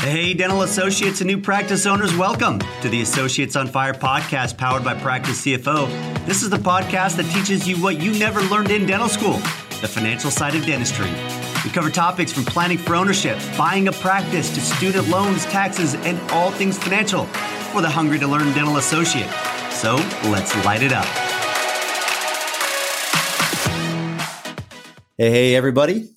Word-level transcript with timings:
Hey, 0.00 0.32
dental 0.32 0.62
associates 0.62 1.20
and 1.20 1.28
new 1.28 1.38
practice 1.38 1.84
owners, 1.84 2.16
welcome 2.16 2.58
to 2.80 2.88
the 2.88 3.02
Associates 3.02 3.54
on 3.54 3.66
Fire 3.66 3.92
podcast 3.92 4.56
powered 4.56 4.82
by 4.82 4.94
Practice 4.94 5.44
CFO. 5.44 6.24
This 6.24 6.42
is 6.42 6.48
the 6.48 6.56
podcast 6.56 7.16
that 7.16 7.30
teaches 7.34 7.68
you 7.68 7.76
what 7.76 8.00
you 8.00 8.18
never 8.18 8.40
learned 8.40 8.70
in 8.70 8.86
dental 8.86 9.10
school 9.10 9.34
the 9.34 9.88
financial 9.88 10.30
side 10.30 10.54
of 10.54 10.64
dentistry. 10.64 11.10
We 11.62 11.70
cover 11.70 11.90
topics 11.90 12.32
from 12.32 12.46
planning 12.46 12.78
for 12.78 12.96
ownership, 12.96 13.38
buying 13.58 13.88
a 13.88 13.92
practice, 13.92 14.48
to 14.54 14.60
student 14.62 15.06
loans, 15.08 15.44
taxes, 15.44 15.94
and 15.96 16.18
all 16.30 16.50
things 16.50 16.78
financial 16.78 17.26
for 17.26 17.82
the 17.82 17.90
hungry 17.90 18.18
to 18.20 18.26
learn 18.26 18.54
dental 18.54 18.78
associate. 18.78 19.30
So 19.70 19.96
let's 20.30 20.56
light 20.64 20.82
it 20.82 20.94
up. 20.94 21.04
Hey, 25.18 25.30
hey, 25.30 25.54
everybody. 25.54 26.08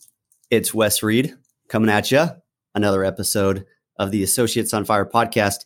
It's 0.50 0.74
Wes 0.74 1.04
Reed 1.04 1.36
coming 1.68 1.90
at 1.90 2.12
you. 2.12 2.30
Another 2.74 3.04
episode 3.04 3.66
of 3.98 4.12
the 4.12 4.24
Associates 4.24 4.74
on 4.74 4.86
Fire 4.86 5.06
podcast. 5.06 5.66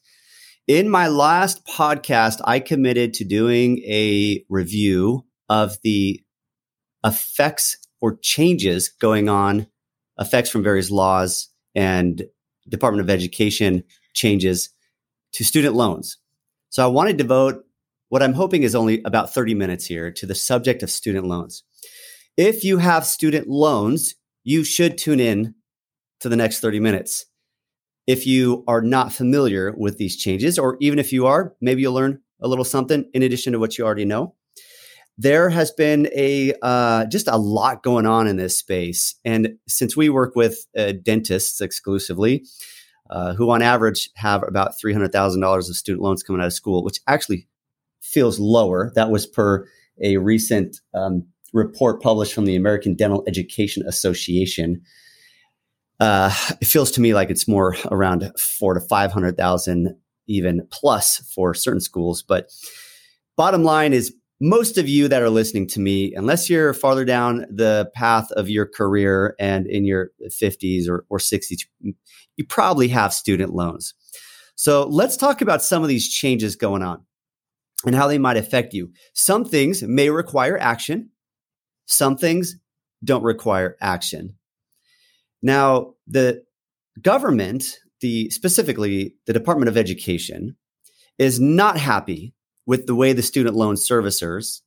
In 0.67 0.89
my 0.89 1.07
last 1.07 1.65
podcast, 1.65 2.41
I 2.43 2.59
committed 2.59 3.13
to 3.15 3.23
doing 3.23 3.79
a 3.85 4.43
review 4.49 5.25
of 5.49 5.77
the 5.83 6.21
effects 7.05 7.77
or 8.01 8.17
changes 8.17 8.89
going 8.89 9.29
on, 9.29 9.67
effects 10.19 10.49
from 10.49 10.63
various 10.63 10.91
laws 10.91 11.49
and 11.73 12.23
Department 12.67 13.01
of 13.01 13.09
Education 13.09 13.83
changes 14.13 14.69
to 15.33 15.45
student 15.45 15.75
loans. 15.75 16.17
So 16.69 16.83
I 16.83 16.87
want 16.87 17.09
to 17.09 17.15
devote 17.15 17.63
what 18.09 18.23
I'm 18.23 18.33
hoping 18.33 18.63
is 18.63 18.75
only 18.75 19.01
about 19.03 19.33
30 19.33 19.53
minutes 19.53 19.85
here 19.85 20.11
to 20.11 20.25
the 20.25 20.35
subject 20.35 20.83
of 20.83 20.91
student 20.91 21.25
loans. 21.25 21.63
If 22.35 22.63
you 22.63 22.77
have 22.77 23.05
student 23.05 23.47
loans, 23.47 24.15
you 24.43 24.63
should 24.63 24.97
tune 24.97 25.19
in 25.19 25.55
to 26.19 26.29
the 26.29 26.35
next 26.35 26.59
30 26.59 26.79
minutes 26.79 27.25
if 28.07 28.25
you 28.25 28.63
are 28.67 28.81
not 28.81 29.11
familiar 29.11 29.73
with 29.77 29.97
these 29.97 30.15
changes, 30.15 30.57
or 30.57 30.77
even 30.79 30.97
if 30.97 31.11
you 31.11 31.27
are, 31.27 31.53
maybe 31.59 31.81
you'll 31.81 31.93
learn 31.93 32.21
a 32.39 32.47
little 32.47 32.65
something 32.65 33.05
in 33.13 33.21
addition 33.21 33.53
to 33.53 33.59
what 33.59 33.77
you 33.77 33.85
already 33.85 34.05
know. 34.05 34.33
There 35.17 35.49
has 35.49 35.71
been 35.71 36.07
a 36.15 36.53
uh, 36.61 37.05
just 37.05 37.27
a 37.27 37.37
lot 37.37 37.83
going 37.83 38.05
on 38.05 38.27
in 38.27 38.37
this 38.37 38.57
space, 38.57 39.15
and 39.25 39.57
since 39.67 39.97
we 39.97 40.09
work 40.09 40.35
with 40.35 40.65
uh, 40.77 40.93
dentists 41.03 41.59
exclusively, 41.59 42.45
uh, 43.09 43.33
who 43.33 43.49
on 43.49 43.61
average 43.61 44.09
have 44.15 44.43
about 44.43 44.79
three 44.79 44.93
hundred 44.93 45.11
thousand 45.11 45.41
dollars 45.41 45.69
of 45.69 45.75
student 45.75 46.03
loans 46.03 46.23
coming 46.23 46.41
out 46.41 46.47
of 46.47 46.53
school, 46.53 46.83
which 46.83 46.99
actually 47.07 47.47
feels 47.99 48.39
lower. 48.39 48.91
That 48.95 49.09
was 49.09 49.25
per 49.25 49.67
a 50.01 50.17
recent 50.17 50.79
um, 50.93 51.25
report 51.51 52.01
published 52.01 52.33
from 52.33 52.45
the 52.45 52.55
American 52.55 52.93
Dental 52.93 53.23
Education 53.27 53.83
Association 53.87 54.81
uh, 55.99 56.33
it 56.61 56.65
feels 56.65 56.91
to 56.91 57.01
me 57.01 57.13
like 57.13 57.29
it's 57.29 57.47
more 57.47 57.75
around 57.91 58.31
four 58.39 58.73
to 58.73 58.79
five 58.79 59.11
hundred 59.11 59.37
thousand, 59.37 59.95
even 60.27 60.67
plus 60.71 61.17
for 61.33 61.53
certain 61.53 61.81
schools. 61.81 62.23
But 62.23 62.49
bottom 63.35 63.63
line 63.63 63.93
is, 63.93 64.13
most 64.39 64.77
of 64.77 64.87
you 64.87 65.07
that 65.07 65.23
are 65.23 65.29
listening 65.29 65.67
to 65.67 65.79
me, 65.79 66.13
unless 66.15 66.49
you're 66.49 66.73
farther 66.73 67.05
down 67.05 67.45
the 67.49 67.89
path 67.95 68.31
of 68.33 68.49
your 68.49 68.67
career 68.67 69.35
and 69.39 69.65
in 69.65 69.83
your 69.83 70.11
50s 70.29 70.87
or, 70.87 71.05
or 71.09 71.17
60s, 71.17 71.61
you 71.81 72.45
probably 72.47 72.87
have 72.89 73.13
student 73.13 73.55
loans. 73.55 73.95
So 74.55 74.87
let's 74.87 75.17
talk 75.17 75.41
about 75.41 75.63
some 75.63 75.81
of 75.81 75.89
these 75.89 76.07
changes 76.07 76.55
going 76.55 76.83
on 76.83 77.03
and 77.85 77.95
how 77.95 78.07
they 78.07 78.19
might 78.19 78.37
affect 78.37 78.73
you. 78.73 78.91
Some 79.13 79.43
things 79.43 79.81
may 79.81 80.09
require 80.09 80.57
action, 80.57 81.09
some 81.85 82.17
things 82.17 82.57
don't 83.03 83.23
require 83.23 83.75
action. 83.81 84.35
Now, 85.41 85.93
the 86.07 86.43
government, 87.01 87.79
the 88.01 88.29
specifically 88.29 89.15
the 89.25 89.33
Department 89.33 89.69
of 89.69 89.77
Education, 89.77 90.55
is 91.17 91.39
not 91.39 91.77
happy 91.77 92.33
with 92.65 92.85
the 92.85 92.95
way 92.95 93.13
the 93.13 93.23
student 93.23 93.55
loan 93.55 93.75
servicers 93.75 94.61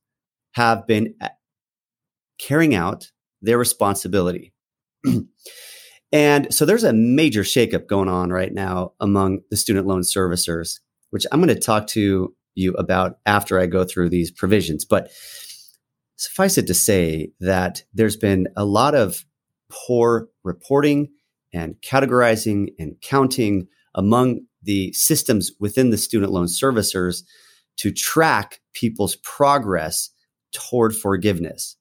have 0.52 0.86
been 0.86 1.14
uh, 1.20 1.28
carrying 2.38 2.74
out 2.74 3.10
their 3.42 3.58
responsibility. 3.58 4.52
and 6.12 6.52
so 6.52 6.64
there's 6.64 6.84
a 6.84 6.92
major 6.92 7.42
shakeup 7.42 7.86
going 7.86 8.08
on 8.08 8.30
right 8.30 8.52
now 8.52 8.92
among 9.00 9.40
the 9.50 9.56
student 9.56 9.86
loan 9.86 10.00
servicers, 10.00 10.80
which 11.10 11.26
I'm 11.30 11.40
going 11.40 11.54
to 11.54 11.60
talk 11.60 11.86
to 11.88 12.34
you 12.54 12.72
about 12.74 13.18
after 13.26 13.60
I 13.60 13.66
go 13.66 13.84
through 13.84 14.08
these 14.08 14.30
provisions. 14.30 14.84
But 14.84 15.10
suffice 16.16 16.58
it 16.58 16.66
to 16.66 16.74
say 16.74 17.30
that 17.40 17.84
there's 17.94 18.16
been 18.16 18.48
a 18.56 18.64
lot 18.64 18.94
of 18.94 19.24
poor 19.70 20.28
reporting 20.44 21.08
and 21.52 21.74
categorizing 21.82 22.68
and 22.78 22.94
counting 23.00 23.66
among 23.94 24.40
the 24.62 24.92
systems 24.92 25.52
within 25.58 25.90
the 25.90 25.98
student 25.98 26.32
loan 26.32 26.46
servicers 26.46 27.22
to 27.76 27.90
track 27.90 28.60
people's 28.72 29.16
progress 29.16 30.10
toward 30.52 30.94
forgiveness. 30.94 31.76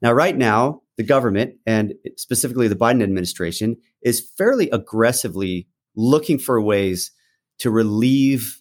Now, 0.00 0.12
right 0.12 0.36
now, 0.36 0.82
the 0.96 1.02
government 1.02 1.56
and 1.66 1.94
specifically 2.16 2.68
the 2.68 2.76
Biden 2.76 3.02
administration 3.02 3.76
is 4.02 4.28
fairly 4.36 4.70
aggressively 4.70 5.66
looking 5.96 6.38
for 6.38 6.60
ways 6.60 7.10
to 7.58 7.70
relieve 7.70 8.60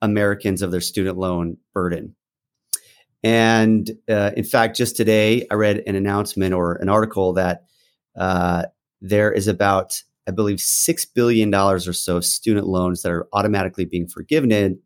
Americans 0.00 0.62
of 0.62 0.70
their 0.70 0.80
student 0.80 1.18
loan 1.18 1.56
burden. 1.74 2.14
And 3.22 3.90
uh, 4.08 4.30
in 4.36 4.44
fact, 4.44 4.76
just 4.76 4.96
today, 4.96 5.46
I 5.50 5.54
read 5.54 5.82
an 5.86 5.96
announcement 5.96 6.54
or 6.54 6.76
an 6.76 6.88
article 6.88 7.32
that 7.34 7.64
uh, 8.18 8.64
there 9.00 9.32
is 9.32 9.48
about, 9.48 10.02
I 10.26 10.32
believe, 10.32 10.60
six 10.60 11.04
billion 11.04 11.50
dollars 11.50 11.88
or 11.88 11.92
so 11.92 12.20
student 12.20 12.66
loans 12.66 13.02
that 13.02 13.12
are 13.12 13.28
automatically 13.32 13.84
being 13.84 14.08
forgiven 14.08 14.80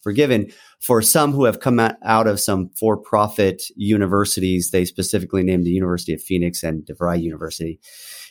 forgiven 0.00 0.50
for 0.80 1.02
some 1.02 1.32
who 1.32 1.44
have 1.44 1.60
come 1.60 1.78
out 1.80 2.26
of 2.26 2.40
some 2.40 2.70
for-profit 2.70 3.62
universities. 3.76 4.70
They 4.70 4.84
specifically 4.84 5.42
named 5.42 5.64
the 5.64 5.70
University 5.70 6.14
of 6.14 6.22
Phoenix 6.22 6.62
and 6.62 6.86
DeVry 6.86 7.20
University 7.20 7.80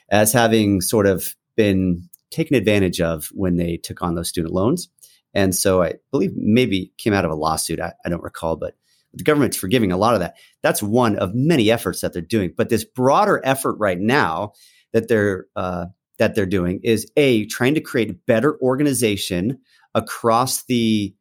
as 0.09 0.31
having 0.31 0.81
sort 0.81 1.07
of 1.07 1.35
been 1.55 2.07
taken 2.31 2.55
advantage 2.55 3.01
of 3.01 3.27
when 3.33 3.57
they 3.57 3.77
took 3.77 4.01
on 4.01 4.15
those 4.15 4.29
student 4.29 4.53
loans. 4.53 4.89
And 5.33 5.53
so 5.53 5.83
I 5.83 5.95
believe 6.09 6.31
maybe 6.35 6.91
came 6.97 7.13
out 7.13 7.25
of 7.25 7.31
a 7.31 7.35
lawsuit. 7.35 7.79
I, 7.79 7.93
I 8.05 8.09
don't 8.09 8.23
recall, 8.23 8.55
but 8.55 8.75
the 9.17 9.23
government's 9.23 9.57
forgiving 9.57 9.91
a 9.91 9.97
lot 9.97 10.13
of 10.13 10.19
that. 10.19 10.35
That's 10.63 10.81
one 10.81 11.17
of 11.17 11.33
many 11.33 11.71
efforts 11.71 12.01
that 12.01 12.13
they're 12.13 12.21
doing. 12.21 12.53
But 12.55 12.69
this 12.69 12.83
broader 12.83 13.41
effort 13.43 13.75
right 13.79 13.99
now 13.99 14.53
that 14.93 15.07
they're 15.07 15.47
uh, 15.55 15.85
that 16.19 16.35
they're 16.35 16.45
doing 16.45 16.79
is 16.83 17.11
a 17.17 17.45
trying 17.47 17.75
to 17.75 17.81
create 17.81 18.25
better 18.25 18.59
organization 18.61 19.59
across 19.93 20.63
the 20.65 21.13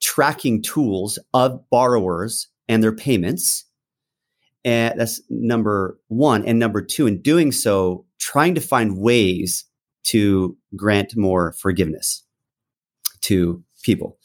tracking 0.00 0.62
tools 0.62 1.18
of 1.32 1.60
borrowers 1.70 2.48
and 2.68 2.82
their 2.82 2.94
payments. 2.94 3.64
And 4.64 4.98
that's 4.98 5.20
number 5.30 5.98
one. 6.08 6.44
And 6.44 6.58
number 6.58 6.82
two, 6.82 7.06
in 7.06 7.22
doing 7.22 7.52
so, 7.52 8.04
trying 8.18 8.54
to 8.56 8.60
find 8.60 8.98
ways 8.98 9.64
to 10.04 10.56
grant 10.74 11.16
more 11.16 11.52
forgiveness 11.52 12.24
to 13.22 13.62
people. 13.82 14.18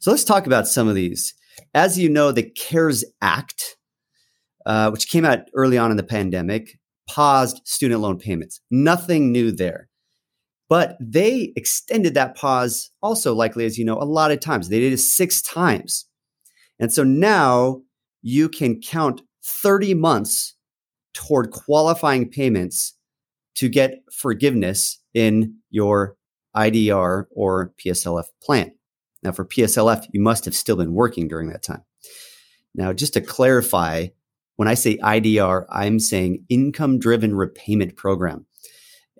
So 0.00 0.10
let's 0.10 0.24
talk 0.24 0.46
about 0.46 0.68
some 0.68 0.88
of 0.88 0.94
these. 0.94 1.34
As 1.74 1.98
you 1.98 2.08
know, 2.08 2.32
the 2.32 2.42
CARES 2.42 3.04
Act, 3.20 3.76
uh, 4.66 4.90
which 4.90 5.08
came 5.08 5.24
out 5.24 5.40
early 5.54 5.78
on 5.78 5.90
in 5.90 5.96
the 5.96 6.02
pandemic, 6.02 6.78
paused 7.08 7.60
student 7.64 8.00
loan 8.00 8.18
payments. 8.18 8.60
Nothing 8.70 9.32
new 9.32 9.50
there. 9.50 9.88
But 10.68 10.96
they 11.00 11.52
extended 11.56 12.14
that 12.14 12.36
pause 12.36 12.90
also, 13.02 13.34
likely, 13.34 13.64
as 13.64 13.76
you 13.76 13.84
know, 13.84 13.98
a 13.98 14.04
lot 14.04 14.30
of 14.30 14.38
times. 14.38 14.68
They 14.68 14.78
did 14.78 14.92
it 14.92 14.98
six 14.98 15.42
times. 15.42 16.06
And 16.78 16.92
so 16.92 17.02
now 17.02 17.82
you 18.22 18.48
can 18.48 18.80
count 18.80 19.22
30 19.44 19.94
months 19.94 20.54
toward 21.12 21.50
qualifying 21.50 22.28
payments 22.28 22.94
to 23.56 23.68
get 23.68 24.02
forgiveness 24.12 24.98
in 25.12 25.56
your 25.70 26.16
IDR 26.56 27.24
or 27.32 27.72
PSLF 27.84 28.26
plan. 28.42 28.72
Now, 29.22 29.32
for 29.32 29.44
PSLF, 29.44 30.06
you 30.12 30.20
must 30.20 30.44
have 30.46 30.54
still 30.54 30.76
been 30.76 30.94
working 30.94 31.28
during 31.28 31.50
that 31.50 31.62
time. 31.62 31.84
Now, 32.74 32.92
just 32.92 33.14
to 33.14 33.20
clarify, 33.20 34.08
when 34.56 34.68
I 34.68 34.74
say 34.74 34.96
IDR, 34.98 35.66
I'm 35.70 35.98
saying 35.98 36.44
income 36.48 36.98
driven 36.98 37.34
repayment 37.34 37.96
program. 37.96 38.46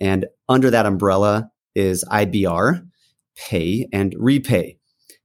And 0.00 0.26
under 0.48 0.70
that 0.70 0.86
umbrella 0.86 1.50
is 1.74 2.04
IBR, 2.04 2.86
pay 3.36 3.88
and 3.92 4.14
repay. 4.18 4.78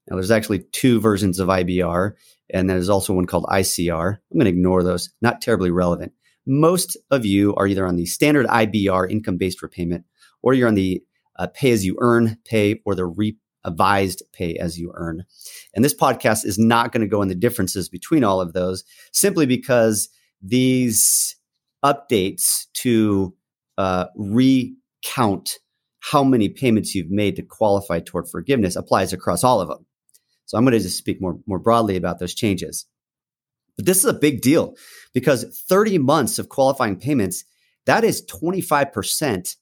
Now, 0.07 0.16
there's 0.16 0.31
actually 0.31 0.66
two 0.72 1.00
versions 1.00 1.39
of 1.39 1.48
IBR, 1.48 2.13
and 2.54 2.69
there's 2.69 2.89
also 2.89 3.13
one 3.13 3.25
called 3.25 3.45
ICR. 3.45 4.13
I'm 4.13 4.38
going 4.39 4.45
to 4.45 4.50
ignore 4.50 4.83
those, 4.83 5.10
not 5.21 5.42
terribly 5.42 5.71
relevant. 5.71 6.13
Most 6.45 6.95
of 7.10 7.25
you 7.25 7.56
are 7.56 7.66
either 7.66 7.88
on 7.88 7.95
the 7.95 8.06
standard 8.06 8.45
IBR, 8.45 9.10
income 9.10 9.38
based 9.38 9.63
repayment, 9.63 10.06
or 10.44 10.54
you're 10.54 10.68
on 10.68 10.75
the 10.75 11.01
uh, 11.38 11.48
pay 11.48 11.71
as 11.71 11.86
you 11.86 11.98
earn 12.00 12.38
pay 12.45 12.81
or 12.86 12.94
the 12.94 13.06
re- 13.06 13.38
advised 13.66 14.24
pay 14.32 14.56
as 14.56 14.80
you 14.80 14.94
earn. 14.96 15.26
And 15.74 15.84
this 15.84 15.94
podcast 15.94 16.46
is 16.46 16.58
not 16.58 16.92
going 16.92 17.02
to 17.02 17.08
go 17.08 17.22
in 17.22 17.28
the 17.28 17.36
differences 17.36 17.90
between 17.90 18.24
all 18.24 18.40
of 18.40 18.54
those 18.54 18.84
simply 19.12 19.46
because 19.46 20.10
these 20.42 21.36
updates 21.84 22.68
to 22.74 23.36
uh, 23.78 24.06
recount 24.16 25.60
how 26.00 26.24
many 26.24 26.50
payments 26.50 26.94
you've 26.94 27.10
made 27.10 27.36
to 27.36 27.42
qualify 27.42 28.00
toward 28.00 28.28
forgiveness 28.28 28.76
applies 28.76 29.12
across 29.12 29.44
all 29.44 29.60
of 29.60 29.68
them. 29.68 29.86
So 30.46 30.58
I'm 30.58 30.64
going 30.64 30.74
to 30.74 30.80
just 30.80 30.98
speak 30.98 31.20
more, 31.20 31.40
more 31.48 31.60
broadly 31.60 31.96
about 31.96 32.20
those 32.20 32.36
changes. 32.36 32.86
But 33.76 33.86
this 33.86 33.98
is 33.98 34.06
a 34.06 34.14
big 34.14 34.42
deal 34.42 34.76
because 35.14 35.44
30 35.68 35.98
months 35.98 36.40
of 36.40 36.50
qualifying 36.50 36.98
payments, 36.98 37.44
that 37.86 38.04
is 38.04 38.26
25% 38.26 39.56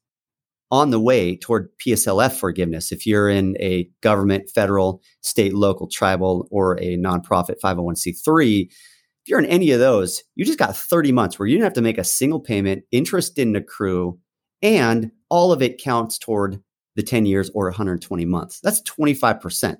on 0.73 0.89
the 0.89 0.99
way 0.99 1.37
toward 1.37 1.69
PSLF 1.77 2.33
forgiveness. 2.33 2.91
If 2.91 3.05
you're 3.05 3.29
in 3.29 3.55
a 3.59 3.87
government, 4.01 4.49
federal, 4.49 5.03
state, 5.21 5.53
local, 5.53 5.87
tribal, 5.87 6.47
or 6.49 6.79
a 6.81 6.97
nonprofit 6.97 7.59
501c3, 7.63 8.63
if 8.63 9.27
you're 9.27 9.37
in 9.37 9.45
any 9.45 9.69
of 9.69 9.79
those, 9.79 10.23
you 10.33 10.43
just 10.43 10.57
got 10.57 10.75
30 10.75 11.11
months 11.11 11.37
where 11.37 11.47
you 11.47 11.53
didn't 11.53 11.65
have 11.65 11.73
to 11.73 11.81
make 11.83 11.99
a 11.99 12.03
single 12.03 12.39
payment, 12.39 12.85
interest 12.91 13.35
didn't 13.35 13.55
accrue, 13.55 14.17
and 14.63 15.11
all 15.29 15.51
of 15.51 15.61
it 15.61 15.79
counts 15.79 16.17
toward 16.17 16.59
the 16.95 17.03
10 17.03 17.27
years 17.27 17.51
or 17.53 17.65
120 17.65 18.25
months. 18.25 18.59
That's 18.59 18.81
25%. 18.81 19.75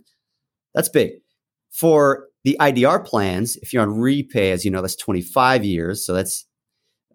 That's 0.75 0.89
big. 0.89 1.13
For 1.71 2.27
the 2.43 2.55
IDR 2.61 3.03
plans, 3.03 3.55
if 3.57 3.73
you're 3.73 3.81
on 3.81 3.97
repay, 3.97 4.51
as 4.51 4.63
you 4.63 4.69
know, 4.69 4.81
that's 4.83 4.95
25 4.95 5.65
years. 5.65 6.05
So 6.05 6.13
that's 6.13 6.45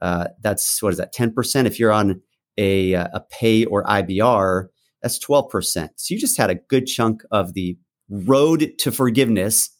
uh, 0.03 0.27
that's 0.41 0.83
what 0.83 0.93
is 0.93 0.99
that 0.99 1.15
10%? 1.15 1.67
If 1.67 1.79
you're 1.79 1.93
on 1.93 2.21
a, 2.59 2.95
uh, 2.95 3.09
a 3.15 3.21
pay 3.21 3.65
or 3.65 3.85
IBR, 3.85 4.67
that's 5.03 5.19
12%. 5.19 5.89
So 5.97 6.15
you 6.15 6.21
just 6.21 6.37
had 6.37 6.51
a 6.51 6.57
good 6.57 6.87
chunk 6.87 7.23
of 7.31 7.55
the 7.55 7.79
road 8.11 8.73
to 8.79 8.93
forgiveness 8.93 9.71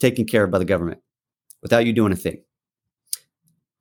taken 0.00 0.24
care 0.24 0.44
of 0.44 0.50
by 0.50 0.58
the 0.58 0.64
government 0.64 1.00
without 1.62 1.84
you 1.84 1.92
doing 1.92 2.12
a 2.12 2.16
thing. 2.16 2.42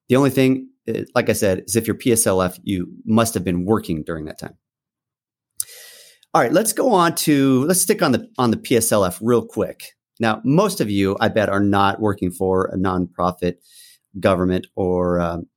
The 0.10 0.16
only 0.16 0.30
thing, 0.30 0.70
uh, 0.88 1.02
like 1.16 1.30
I 1.30 1.34
said, 1.34 1.64
is 1.66 1.76
if 1.76 1.88
you're 1.88 1.98
PSLF, 1.98 2.60
you 2.64 2.88
must 3.06 3.34
have 3.34 3.44
been 3.44 3.66
working 3.66 4.04
during 4.04 4.26
that 4.26 4.40
time. 4.40 4.58
All 6.34 6.42
right, 6.42 6.52
let's 6.52 6.74
go 6.74 6.92
on 6.92 7.14
to 7.16 7.64
let's 7.66 7.82
stick 7.82 8.02
on 8.02 8.12
the 8.12 8.28
on 8.40 8.50
the 8.50 8.58
PSLF 8.58 9.20
real 9.22 9.46
quick. 9.46 9.84
Now, 10.20 10.42
most 10.44 10.82
of 10.82 10.90
you, 10.90 11.16
I 11.20 11.28
bet, 11.28 11.50
are 11.50 11.60
not 11.60 12.00
working 12.00 12.32
for 12.32 12.66
a 12.66 12.78
nonprofit, 12.78 13.56
government, 14.20 14.68
or 14.76 15.20
um, 15.20 15.48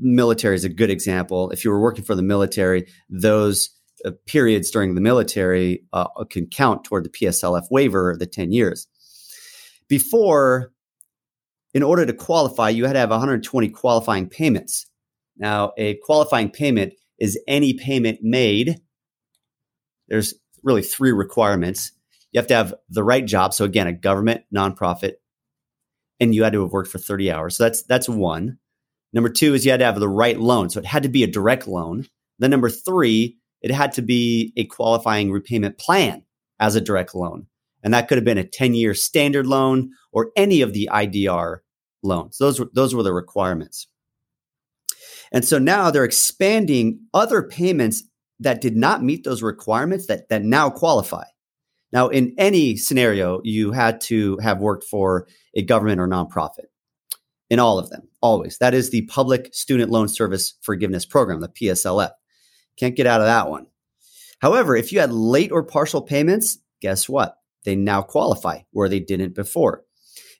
military 0.00 0.54
is 0.54 0.64
a 0.64 0.68
good 0.68 0.90
example. 0.90 1.50
If 1.50 1.64
you 1.64 1.70
were 1.70 1.80
working 1.80 2.04
for 2.04 2.14
the 2.14 2.22
military, 2.22 2.86
those 3.08 3.70
uh, 4.04 4.12
periods 4.26 4.70
during 4.70 4.94
the 4.94 5.00
military 5.00 5.84
uh, 5.92 6.06
can 6.30 6.46
count 6.46 6.84
toward 6.84 7.04
the 7.04 7.10
PSLF 7.10 7.66
waiver, 7.70 8.10
of 8.10 8.18
the 8.18 8.26
10 8.26 8.52
years. 8.52 8.86
Before, 9.88 10.72
in 11.74 11.82
order 11.82 12.06
to 12.06 12.12
qualify, 12.12 12.68
you 12.68 12.84
had 12.84 12.92
to 12.92 12.98
have 13.00 13.10
120 13.10 13.68
qualifying 13.70 14.28
payments. 14.28 14.86
Now, 15.36 15.72
a 15.76 15.94
qualifying 16.04 16.50
payment 16.50 16.92
is 17.18 17.40
any 17.48 17.74
payment 17.74 18.18
made 18.22 18.76
there's 20.08 20.34
really 20.62 20.82
three 20.82 21.12
requirements. 21.12 21.92
You 22.32 22.40
have 22.40 22.48
to 22.48 22.54
have 22.54 22.74
the 22.90 23.04
right 23.04 23.24
job. 23.24 23.54
So 23.54 23.64
again, 23.64 23.86
a 23.86 23.92
government 23.92 24.42
nonprofit, 24.54 25.14
and 26.20 26.34
you 26.34 26.42
had 26.42 26.52
to 26.54 26.62
have 26.62 26.72
worked 26.72 26.90
for 26.90 26.98
30 26.98 27.30
hours. 27.30 27.56
So 27.56 27.64
that's 27.64 27.82
that's 27.84 28.08
one. 28.08 28.58
Number 29.12 29.28
two 29.28 29.54
is 29.54 29.64
you 29.64 29.70
had 29.70 29.80
to 29.80 29.86
have 29.86 30.00
the 30.00 30.08
right 30.08 30.38
loan. 30.38 30.70
So 30.70 30.80
it 30.80 30.86
had 30.86 31.02
to 31.02 31.08
be 31.08 31.22
a 31.22 31.28
direct 31.28 31.66
loan. 31.66 32.06
Then 32.38 32.50
number 32.50 32.70
three, 32.70 33.36
it 33.62 33.70
had 33.70 33.92
to 33.92 34.02
be 34.02 34.52
a 34.56 34.64
qualifying 34.64 35.30
repayment 35.30 35.78
plan 35.78 36.22
as 36.60 36.76
a 36.76 36.80
direct 36.80 37.14
loan. 37.14 37.46
And 37.82 37.94
that 37.94 38.08
could 38.08 38.18
have 38.18 38.24
been 38.24 38.38
a 38.38 38.44
10 38.44 38.74
year 38.74 38.94
standard 38.94 39.46
loan 39.46 39.90
or 40.12 40.30
any 40.36 40.60
of 40.60 40.72
the 40.72 40.88
IDR 40.92 41.58
loans. 42.02 42.38
Those 42.38 42.60
were, 42.60 42.68
those 42.74 42.94
were 42.94 43.02
the 43.02 43.12
requirements. 43.12 43.86
And 45.32 45.44
so 45.44 45.58
now 45.58 45.90
they're 45.90 46.04
expanding 46.04 47.00
other 47.12 47.42
payments 47.42 48.02
that 48.40 48.60
did 48.60 48.76
not 48.76 49.02
meet 49.02 49.24
those 49.24 49.42
requirements 49.42 50.06
that, 50.06 50.28
that 50.28 50.42
now 50.42 50.70
qualify. 50.70 51.24
Now, 51.92 52.08
in 52.08 52.34
any 52.38 52.76
scenario, 52.76 53.40
you 53.44 53.72
had 53.72 54.00
to 54.02 54.38
have 54.38 54.58
worked 54.58 54.84
for 54.84 55.26
a 55.54 55.62
government 55.62 56.00
or 56.00 56.06
nonprofit. 56.06 56.66
In 57.50 57.58
all 57.58 57.78
of 57.78 57.88
them, 57.88 58.07
always. 58.20 58.58
That 58.58 58.74
is 58.74 58.90
the 58.90 59.06
Public 59.06 59.54
Student 59.54 59.90
Loan 59.90 60.08
Service 60.08 60.54
Forgiveness 60.62 61.06
Program, 61.06 61.40
the 61.40 61.48
PSLF. 61.48 62.10
Can't 62.78 62.96
get 62.96 63.06
out 63.06 63.20
of 63.20 63.26
that 63.26 63.48
one. 63.48 63.66
However, 64.40 64.76
if 64.76 64.92
you 64.92 65.00
had 65.00 65.12
late 65.12 65.50
or 65.50 65.62
partial 65.62 66.02
payments, 66.02 66.58
guess 66.80 67.08
what? 67.08 67.36
They 67.64 67.76
now 67.76 68.02
qualify 68.02 68.60
where 68.70 68.88
they 68.88 69.00
didn't 69.00 69.34
before. 69.34 69.82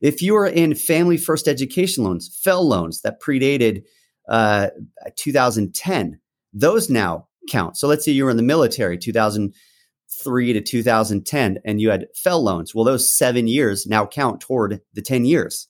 If 0.01 0.23
you 0.23 0.37
are 0.37 0.47
in 0.47 0.75
family 0.75 1.17
first 1.17 1.49
education 1.49 2.05
loans, 2.05 2.31
FFEL 2.45 2.63
loans 2.63 3.01
that 3.03 3.21
predated 3.21 3.83
uh, 4.29 4.69
2010, 5.17 6.21
those 6.53 6.89
now 6.89 7.27
count. 7.51 7.77
So 7.77 7.89
let's 7.89 8.05
say 8.05 8.13
you 8.13 8.25
were 8.25 8.31
in 8.31 8.37
the 8.37 8.43
military 8.43 8.97
2003 8.97 10.53
to 10.53 10.61
2010 10.61 11.59
and 11.65 11.81
you 11.81 11.91
had 11.91 12.07
FFEL 12.17 12.43
loans. 12.43 12.75
Well, 12.75 12.85
those 12.85 13.09
seven 13.09 13.49
years 13.49 13.87
now 13.87 14.07
count 14.07 14.41
toward 14.41 14.81
the 14.95 15.03
10 15.03 15.25
years. 15.25 15.69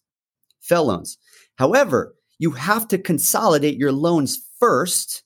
FFEL 0.69 0.87
loans. 0.87 1.19
However, 1.59 2.15
you 2.39 2.53
have 2.53 2.89
to 2.89 2.99
consolidate 2.99 3.79
your 3.79 3.93
loans 3.93 4.41
first 4.59 5.23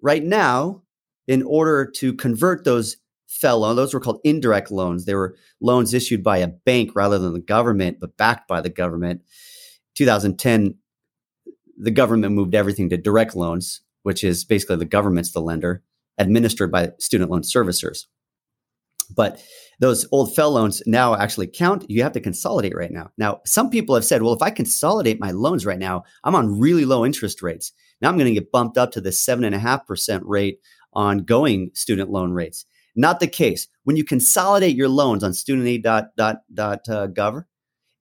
right 0.00 0.22
now 0.22 0.82
in 1.26 1.42
order 1.42 1.84
to 1.96 2.12
convert 2.14 2.64
those 2.64 2.96
FFEL 3.28 3.60
loans. 3.60 3.76
Those 3.76 3.94
were 3.94 4.00
called 4.00 4.20
indirect 4.24 4.70
loans. 4.70 5.04
They 5.04 5.14
were 5.14 5.36
loans 5.60 5.94
issued 5.94 6.22
by 6.22 6.38
a 6.38 6.48
bank 6.48 6.92
rather 6.94 7.18
than 7.18 7.32
the 7.32 7.40
government, 7.40 7.98
but 8.00 8.16
backed 8.16 8.48
by 8.48 8.60
the 8.60 8.70
government. 8.70 9.22
2010, 9.94 10.76
the 11.78 11.90
government 11.90 12.34
moved 12.34 12.54
everything 12.54 12.90
to 12.90 12.96
direct 12.96 13.34
loans 13.34 13.80
which 14.02 14.24
is 14.24 14.44
basically 14.44 14.76
the 14.76 14.84
government's 14.84 15.32
the 15.32 15.40
lender, 15.40 15.82
administered 16.18 16.70
by 16.70 16.92
student 16.98 17.30
loan 17.30 17.42
servicers. 17.42 18.06
But 19.04 19.42
those 19.80 20.06
old 20.12 20.30
FFEL 20.30 20.52
loans 20.52 20.82
now 20.86 21.14
actually 21.14 21.48
count. 21.48 21.84
You 21.88 22.02
have 22.02 22.12
to 22.12 22.20
consolidate 22.20 22.76
right 22.76 22.90
now. 22.90 23.10
Now, 23.18 23.40
some 23.44 23.70
people 23.70 23.94
have 23.94 24.04
said, 24.04 24.22
well, 24.22 24.34
if 24.34 24.42
I 24.42 24.50
consolidate 24.50 25.20
my 25.20 25.32
loans 25.32 25.66
right 25.66 25.78
now, 25.78 26.04
I'm 26.24 26.34
on 26.34 26.58
really 26.58 26.84
low 26.84 27.04
interest 27.04 27.42
rates. 27.42 27.72
Now 28.00 28.08
I'm 28.08 28.16
going 28.16 28.32
to 28.32 28.40
get 28.40 28.52
bumped 28.52 28.78
up 28.78 28.92
to 28.92 29.00
the 29.00 29.10
7.5% 29.10 30.22
rate 30.24 30.58
on 30.92 31.18
going 31.18 31.70
student 31.74 32.10
loan 32.10 32.32
rates. 32.32 32.64
Not 32.94 33.20
the 33.20 33.26
case. 33.26 33.68
When 33.84 33.96
you 33.96 34.04
consolidate 34.04 34.76
your 34.76 34.88
loans 34.88 35.24
on 35.24 35.32
studentaid.gov, 35.32 37.36
uh, 37.36 37.40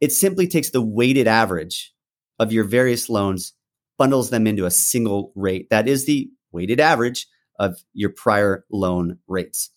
it 0.01 0.11
simply 0.11 0.47
takes 0.47 0.71
the 0.71 0.81
weighted 0.81 1.27
average 1.27 1.93
of 2.39 2.51
your 2.51 2.63
various 2.63 3.09
loans 3.09 3.53
bundles 3.97 4.31
them 4.31 4.47
into 4.47 4.65
a 4.65 4.71
single 4.71 5.31
rate. 5.35 5.69
That 5.69 5.87
is 5.87 6.05
the 6.05 6.29
weighted 6.51 6.79
average 6.79 7.27
of 7.59 7.77
your 7.93 8.09
prior 8.09 8.65
loan 8.71 9.19
rates. 9.27 9.69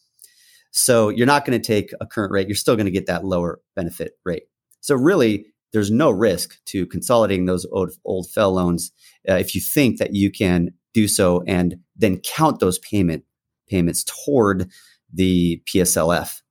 So 0.76 1.08
you're 1.08 1.24
not 1.24 1.44
going 1.44 1.58
to 1.58 1.64
take 1.64 1.92
a 2.00 2.06
current 2.06 2.32
rate, 2.32 2.48
you're 2.48 2.56
still 2.56 2.74
going 2.74 2.86
to 2.86 2.90
get 2.90 3.06
that 3.06 3.24
lower 3.24 3.60
benefit 3.76 4.18
rate. 4.24 4.42
So 4.80 4.96
really, 4.96 5.46
there's 5.72 5.90
no 5.90 6.10
risk 6.10 6.56
to 6.66 6.84
consolidating 6.86 7.46
those 7.46 7.64
old, 7.70 7.92
old 8.04 8.26
FFEL 8.26 8.52
loans 8.54 8.90
uh, 9.28 9.34
if 9.34 9.54
you 9.54 9.60
think 9.60 9.98
that 9.98 10.14
you 10.14 10.32
can 10.32 10.70
do 10.92 11.06
so 11.06 11.44
and 11.46 11.76
then 11.94 12.18
count 12.18 12.58
those 12.58 12.80
payment 12.80 13.22
payments 13.68 14.04
toward 14.04 14.68
the 15.12 15.62
PSLF. 15.72 16.42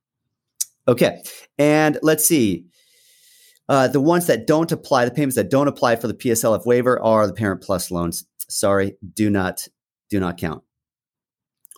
Okay, 0.87 1.21
and 1.57 1.99
let's 2.01 2.25
see. 2.25 2.65
Uh, 3.67 3.89
the 3.89 4.01
ones 4.01 4.27
that 4.27 4.47
don't 4.47 4.71
apply, 4.71 5.03
the 5.03 5.11
payments 5.11 5.35
that 5.35 5.49
don't 5.49 5.67
apply 5.67 5.97
for 5.97 6.07
the 6.07 6.13
PSLF 6.13 6.65
waiver 6.65 7.01
are 7.01 7.27
the 7.27 7.33
Parent 7.33 7.61
Plus 7.61 7.91
loans. 7.91 8.25
Sorry, 8.47 8.95
do 9.13 9.29
not 9.29 9.67
do 10.09 10.21
not 10.21 10.37
count. 10.37 10.63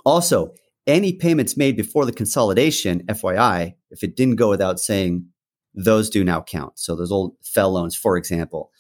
Also, 0.05 0.53
any 0.87 1.13
payments 1.13 1.57
made 1.57 1.75
before 1.75 2.05
the 2.05 2.11
consolidation, 2.11 3.03
FYI, 3.07 3.75
if 3.89 4.03
it 4.03 4.15
didn't 4.15 4.35
go 4.35 4.49
without 4.49 4.79
saying, 4.79 5.27
those 5.73 6.09
do 6.09 6.23
now 6.23 6.41
count. 6.41 6.79
So 6.79 6.95
those 6.95 7.11
old 7.11 7.35
FFEL 7.43 7.73
loans, 7.73 7.95
for 7.95 8.17
example, 8.17 8.71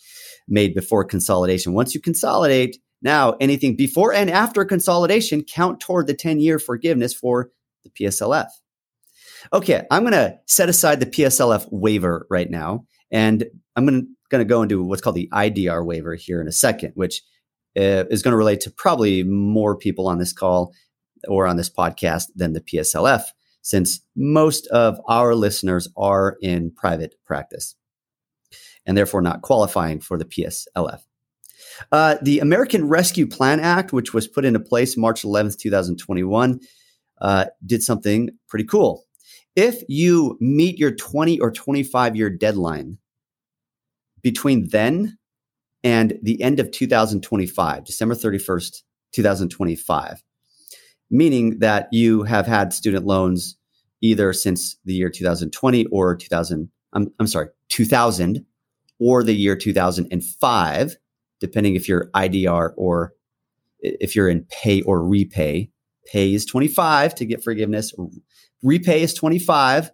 made 0.47 0.73
before 0.73 1.03
consolidation. 1.03 1.73
Once 1.73 1.93
you 1.93 2.01
consolidate, 2.01 2.77
now 3.01 3.35
anything 3.41 3.75
before 3.75 4.13
and 4.13 4.29
after 4.29 4.63
consolidation 4.65 5.43
count 5.43 5.79
toward 5.79 6.07
the 6.07 6.13
10 6.13 6.39
year 6.39 6.59
forgiveness 6.59 7.13
for 7.13 7.51
the 7.83 7.89
PSLF. 7.89 8.47
Okay, 9.53 9.85
I'm 9.91 10.03
going 10.03 10.13
to 10.13 10.37
set 10.47 10.69
aside 10.69 10.99
the 10.99 11.05
PSLF 11.05 11.67
waiver 11.71 12.25
right 12.29 12.49
now 12.49 12.85
and 13.11 13.45
I'm 13.75 13.85
going 13.85 14.07
to 14.31 14.45
go 14.45 14.63
into 14.63 14.83
what's 14.83 15.01
called 15.01 15.15
the 15.15 15.29
IDR 15.31 15.85
waiver 15.85 16.15
here 16.15 16.41
in 16.41 16.47
a 16.47 16.51
second, 16.51 16.93
which 16.95 17.21
uh, 17.77 18.05
is 18.09 18.23
going 18.23 18.31
to 18.31 18.37
relate 18.37 18.61
to 18.61 18.71
probably 18.71 19.23
more 19.23 19.77
people 19.77 20.07
on 20.07 20.17
this 20.17 20.33
call 20.33 20.73
or 21.27 21.47
on 21.47 21.57
this 21.57 21.69
podcast 21.69 22.25
than 22.35 22.53
the 22.53 22.61
PSLF, 22.61 23.23
since 23.61 24.01
most 24.15 24.67
of 24.67 24.99
our 25.07 25.35
listeners 25.35 25.87
are 25.97 26.37
in 26.41 26.71
private 26.71 27.15
practice 27.25 27.75
and 28.85 28.97
therefore 28.97 29.21
not 29.21 29.41
qualifying 29.41 29.99
for 29.99 30.17
the 30.17 30.25
PSLF. 30.25 31.01
Uh, 31.91 32.15
the 32.21 32.39
American 32.39 32.87
Rescue 32.87 33.27
Plan 33.27 33.59
Act, 33.59 33.91
which 33.91 34.13
was 34.13 34.27
put 34.27 34.45
into 34.45 34.59
place 34.59 34.95
March 34.95 35.23
11th, 35.23 35.57
2021, 35.57 36.59
uh, 37.21 37.45
did 37.65 37.83
something 37.83 38.29
pretty 38.47 38.65
cool. 38.65 39.03
If 39.55 39.83
you 39.87 40.37
meet 40.39 40.77
your 40.77 40.91
20 40.91 41.39
or 41.39 41.51
25 41.51 42.15
year 42.15 42.29
deadline 42.29 42.97
between 44.21 44.69
then 44.69 45.17
and 45.83 46.17
the 46.21 46.41
end 46.41 46.59
of 46.59 46.71
2025, 46.71 47.85
December 47.85 48.15
31st, 48.15 48.81
2025, 49.13 50.23
meaning 51.09 51.59
that 51.59 51.87
you 51.91 52.23
have 52.23 52.47
had 52.47 52.73
student 52.73 53.05
loans 53.05 53.57
either 54.01 54.33
since 54.33 54.77
the 54.85 54.93
year 54.93 55.09
2020 55.09 55.85
or 55.87 56.15
2000, 56.15 56.69
I'm, 56.93 57.11
I'm 57.19 57.27
sorry, 57.27 57.47
2000 57.69 58.45
or 58.99 59.23
the 59.23 59.35
year 59.35 59.55
2005, 59.55 60.95
depending 61.39 61.75
if 61.75 61.87
you're 61.87 62.09
IDR 62.15 62.71
or 62.77 63.13
if 63.79 64.15
you're 64.15 64.29
in 64.29 64.45
pay 64.49 64.81
or 64.81 65.03
repay. 65.03 65.69
Pay 66.05 66.33
is 66.33 66.45
25 66.45 67.15
to 67.15 67.25
get 67.25 67.43
forgiveness. 67.43 67.93
Repay 68.63 69.01
is 69.01 69.13
25. 69.13 69.91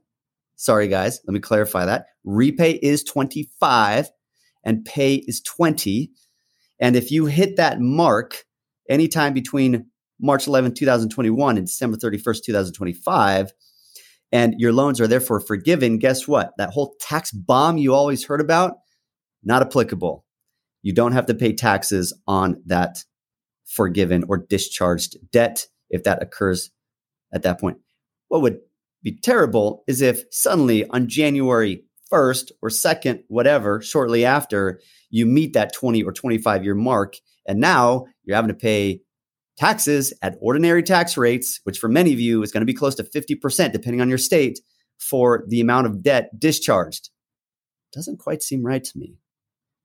Sorry, 0.56 0.88
guys. 0.88 1.22
Let 1.26 1.34
me 1.34 1.40
clarify 1.40 1.86
that. 1.86 2.08
Repay 2.24 2.80
is 2.82 3.04
25 3.04 4.10
and 4.64 4.86
pay 4.86 5.16
is 5.28 5.42
20. 5.42 6.12
And 6.80 6.96
if 6.96 7.12
you 7.12 7.26
hit 7.26 7.56
that 7.58 7.80
mark 7.80 8.44
anytime 8.90 9.34
between 9.34 9.91
March 10.22 10.48
11, 10.48 10.74
2021 10.76 11.58
and 11.58 11.66
December 11.66 11.98
31st, 11.98 12.44
2025, 12.44 13.52
and 14.32 14.56
your 14.58 14.72
loans 14.72 15.02
are 15.02 15.08
therefore 15.08 15.40
forgiven, 15.40 15.98
guess 15.98 16.28
what? 16.28 16.52
That 16.58 16.70
whole 16.70 16.96
tax 17.00 17.32
bomb 17.32 17.78
you 17.78 17.94
always 17.94 18.26
heard 18.26 18.42
about, 18.42 18.76
not 19.44 19.62
applicable. 19.62 20.26
You 20.84 20.94
don't 20.94 21.12
have 21.12 21.26
to 21.28 21.34
pay 21.34 21.54
taxes 21.54 22.14
on 22.28 22.62
that 22.66 23.04
forgiven 23.66 24.24
or 24.28 24.38
discharged 24.38 25.18
debt 25.32 25.68
if 25.90 26.04
that 26.04 26.22
occurs 26.22 26.72
at 27.34 27.44
that 27.44 27.60
point. 27.60 27.78
What 28.30 28.42
would 28.42 28.60
be 29.04 29.18
terrible 29.18 29.84
is 29.88 30.02
if 30.02 30.24
suddenly 30.32 30.86
on 30.88 31.08
January 31.08 31.84
1st 32.12 32.52
or 32.62 32.70
2nd, 32.70 33.24
whatever, 33.28 33.82
shortly 33.82 34.26
after, 34.26 34.80
you 35.10 35.26
meet 35.26 35.54
that 35.54 35.74
20 35.74 36.04
or 36.04 36.12
25 36.12 36.64
year 36.64 36.76
mark. 36.76 37.16
And 37.48 37.60
now 37.60 38.06
you're 38.24 38.36
having 38.36 38.50
to 38.50 38.54
pay 38.54 39.02
taxes 39.58 40.14
at 40.22 40.38
ordinary 40.42 40.84
tax 40.84 41.18
rates, 41.18 41.60
which 41.64 41.80
for 41.80 41.88
many 41.88 42.14
of 42.14 42.20
you 42.20 42.42
is 42.44 42.52
going 42.52 42.62
to 42.62 42.66
be 42.66 42.74
close 42.74 42.96
to 42.96 43.04
50%, 43.04 43.72
depending 43.72 44.02
on 44.02 44.10
your 44.10 44.18
state, 44.18 44.60
for 45.00 45.44
the 45.48 45.62
amount 45.62 45.88
of 45.88 46.04
debt 46.04 46.30
discharged. 46.40 47.10
Doesn't 47.94 48.20
quite 48.20 48.42
seem 48.42 48.66
right 48.66 48.84
to 48.84 48.98
me. 48.98 49.16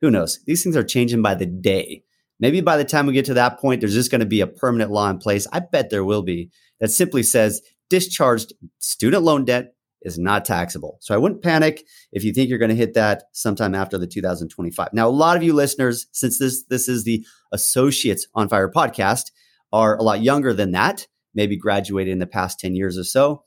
Who 0.01 0.11
knows? 0.11 0.41
These 0.47 0.63
things 0.63 0.77
are 0.77 0.85
changing 0.85 1.23
by 1.23 1.35
the 1.35 1.47
day. 1.47 2.03
Maybe 2.39 2.61
by 2.61 2.77
the 2.77 2.85
time 2.85 3.07
we 3.07 3.15
get 3.15 3.25
to 3.27 3.35
that 3.35 3.59
point, 3.59 3.81
there's 3.81 3.95
just 3.95 4.11
going 4.11 4.21
to 4.21 4.27
be 4.27 4.43
a 4.43 4.47
permanent 4.47 4.91
law 4.91 5.09
in 5.09 5.19
place. 5.19 5.47
I 5.53 5.61
bet 5.61 5.91
there 5.91 6.05
will 6.05 6.23
be 6.23 6.51
that 6.81 6.91
simply 6.91 7.23
says 7.23 7.63
discharged 7.89 8.53
student 8.79 9.23
loan 9.23 9.45
debt 9.45 9.73
is 10.03 10.19
not 10.19 10.45
taxable. 10.45 10.99
So 11.01 11.15
I 11.15 11.19
wouldn't 11.19 11.43
panic 11.43 11.85
if 12.13 12.23
you 12.25 12.33
think 12.33 12.49
you're 12.49 12.59
going 12.59 12.71
to 12.71 12.75
hit 12.75 12.95
that 12.95 13.25
sometime 13.33 13.75
after 13.75 13.97
the 13.97 14.07
2025. 14.07 14.89
Now, 14.93 15.09
a 15.09 15.11
lot 15.11 15.37
of 15.37 15.43
you 15.43 15.53
listeners, 15.53 16.07
since 16.13 16.39
this 16.39 16.65
this 16.65 16.89
is 16.89 17.05
the 17.05 17.25
Associates 17.53 18.27
on 18.35 18.49
Fire 18.49 18.71
podcast, 18.71 19.31
are 19.77 19.97
a 19.97 20.03
lot 20.03 20.23
younger 20.23 20.55
than 20.55 20.73
that, 20.73 21.07
maybe 21.35 21.57
graduated 21.57 22.13
in 22.13 22.19
the 22.19 22.27
past 22.27 22.59
10 22.59 22.75
years 22.75 22.97
or 22.97 23.05
so. 23.05 23.45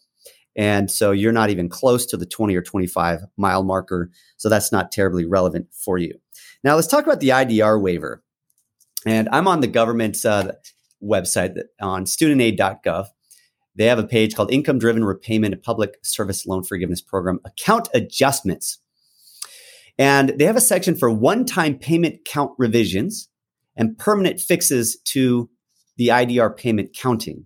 And 0.56 0.92
so 0.92 1.12
you're 1.12 1.32
not 1.32 1.50
even 1.50 1.70
close 1.70 2.06
to 2.08 2.18
the 2.18 2.26
20 2.26 2.56
or 2.56 2.62
25 2.62 3.22
mile 3.38 3.64
marker. 3.64 4.12
So 4.38 4.50
that's 4.50 4.72
not 4.72 4.92
terribly 4.92 5.26
relevant 5.26 5.68
for 5.74 5.98
you. 5.98 6.20
Now, 6.64 6.76
let's 6.76 6.88
talk 6.88 7.06
about 7.06 7.20
the 7.20 7.30
IDR 7.30 7.82
waiver. 7.82 8.24
And 9.06 9.30
I'm 9.32 9.48
on 9.48 9.62
the 9.62 9.68
government's 9.68 10.26
uh, 10.26 10.54
website 11.02 11.58
on 11.82 12.06
studentaid.gov. 12.06 13.08
They 13.76 13.86
have 13.86 14.00
a 14.00 14.08
page 14.08 14.36
called 14.36 14.52
Income 14.52 14.80
Driven 14.80 15.06
Repayment 15.06 15.64
Public 15.64 15.98
Service 16.04 16.46
Loan 16.46 16.64
Forgiveness 16.64 17.02
Program 17.02 17.40
Account 17.46 17.88
Adjustments. 17.94 18.80
And 19.98 20.30
they 20.38 20.46
have 20.46 20.58
a 20.58 20.62
section 20.62 20.96
for 20.96 21.10
one 21.10 21.46
time 21.46 21.78
payment 21.78 22.26
count 22.26 22.52
revisions 22.58 23.30
and 23.78 23.98
permanent 23.98 24.42
fixes 24.42 25.00
to 25.06 25.50
the 26.00 26.08
IDR 26.08 26.56
payment 26.56 26.96
counting. 26.98 27.46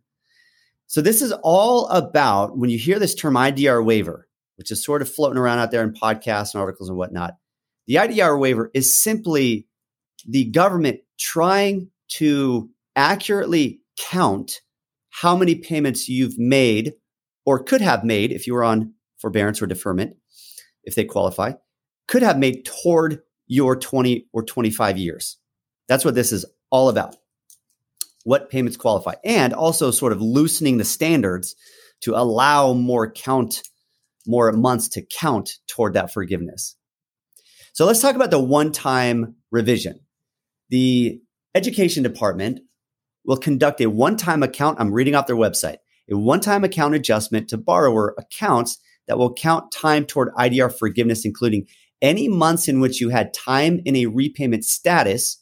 So, 0.86 1.01
this 1.01 1.22
is 1.22 1.33
all 1.43 1.88
about 1.88 2.55
when 2.55 2.69
you 2.69 2.77
hear 2.77 3.00
this 3.00 3.15
term 3.15 3.33
IDR 3.33 3.83
waiver, 3.83 4.29
which 4.55 4.72
is 4.72 4.86
sort 4.86 5.01
of 5.01 5.10
floating 5.10 5.39
around 5.39 5.57
out 5.57 5.72
there 5.72 5.83
in 5.83 5.91
podcasts 5.91 6.53
and 6.53 6.62
articles 6.62 6.88
and 6.88 6.98
whatnot. 6.98 7.33
The 7.88 7.95
IDR 7.95 8.39
waiver 8.39 8.69
is 8.74 8.95
simply 8.95 9.67
the 10.25 10.45
government 10.45 11.00
trying 11.19 11.89
to 12.10 12.69
accurately 12.95 13.81
count 13.98 14.62
how 15.10 15.36
many 15.36 15.55
payments 15.55 16.07
you've 16.07 16.38
made 16.38 16.93
or 17.45 17.63
could 17.63 17.81
have 17.81 18.03
made 18.03 18.31
if 18.31 18.45
you 18.45 18.53
were 18.53 18.63
on 18.63 18.93
forbearance 19.17 19.62
or 19.62 19.67
deferment, 19.67 20.15
if 20.83 20.93
they 20.93 21.05
qualify, 21.05 21.53
could 22.07 22.22
have 22.22 22.38
made 22.38 22.65
toward 22.65 23.19
your 23.48 23.75
20 23.75 24.27
or 24.31 24.43
25 24.43 24.98
years. 25.00 25.38
That's 25.88 26.05
what 26.05 26.15
this 26.15 26.31
is 26.31 26.45
all 26.69 26.89
about. 26.89 27.15
What 28.24 28.50
payments 28.50 28.77
qualify, 28.77 29.15
and 29.24 29.53
also 29.53 29.92
sort 29.92 30.13
of 30.13 30.22
loosening 30.22 30.77
the 30.77 30.86
standards 30.86 31.56
to 32.01 32.15
allow 32.15 32.74
more 32.74 33.12
count, 33.12 33.63
more 34.25 34.51
months 34.51 34.88
to 34.89 35.01
count 35.01 35.51
toward 35.68 35.94
that 35.94 36.13
forgiveness. 36.13 36.75
So 37.74 37.86
let's 37.86 38.01
talk 38.01 38.15
about 38.15 38.32
the 38.32 38.39
one 38.39 38.72
time 38.72 39.36
revision. 39.51 40.00
The 40.70 41.22
education 41.56 42.03
department 42.03 42.62
will 43.25 43.38
conduct 43.38 43.82
a 43.82 43.89
one 43.89 44.15
time 44.15 44.44
account. 44.44 44.80
I'm 44.80 44.94
reading 44.94 45.15
off 45.15 45.27
their 45.27 45.36
website 45.36 45.77
a 46.12 46.18
one 46.18 46.39
time 46.39 46.63
account 46.63 46.96
adjustment 46.96 47.48
to 47.50 47.58
borrower 47.58 48.13
accounts 48.18 48.80
that 49.08 49.18
will 49.18 49.34
count 49.34 49.72
time 49.72 50.06
toward 50.06 50.34
IDR 50.36 50.74
forgiveness, 50.77 51.25
including 51.25 51.65
any 52.01 52.27
months 52.27 52.68
in 52.68 52.80
which 52.80 53.00
you 53.00 53.10
had 53.10 53.34
time 53.34 53.82
in 53.86 53.96
a 53.96 54.08
repayment 54.08 54.65
status, 54.65 55.42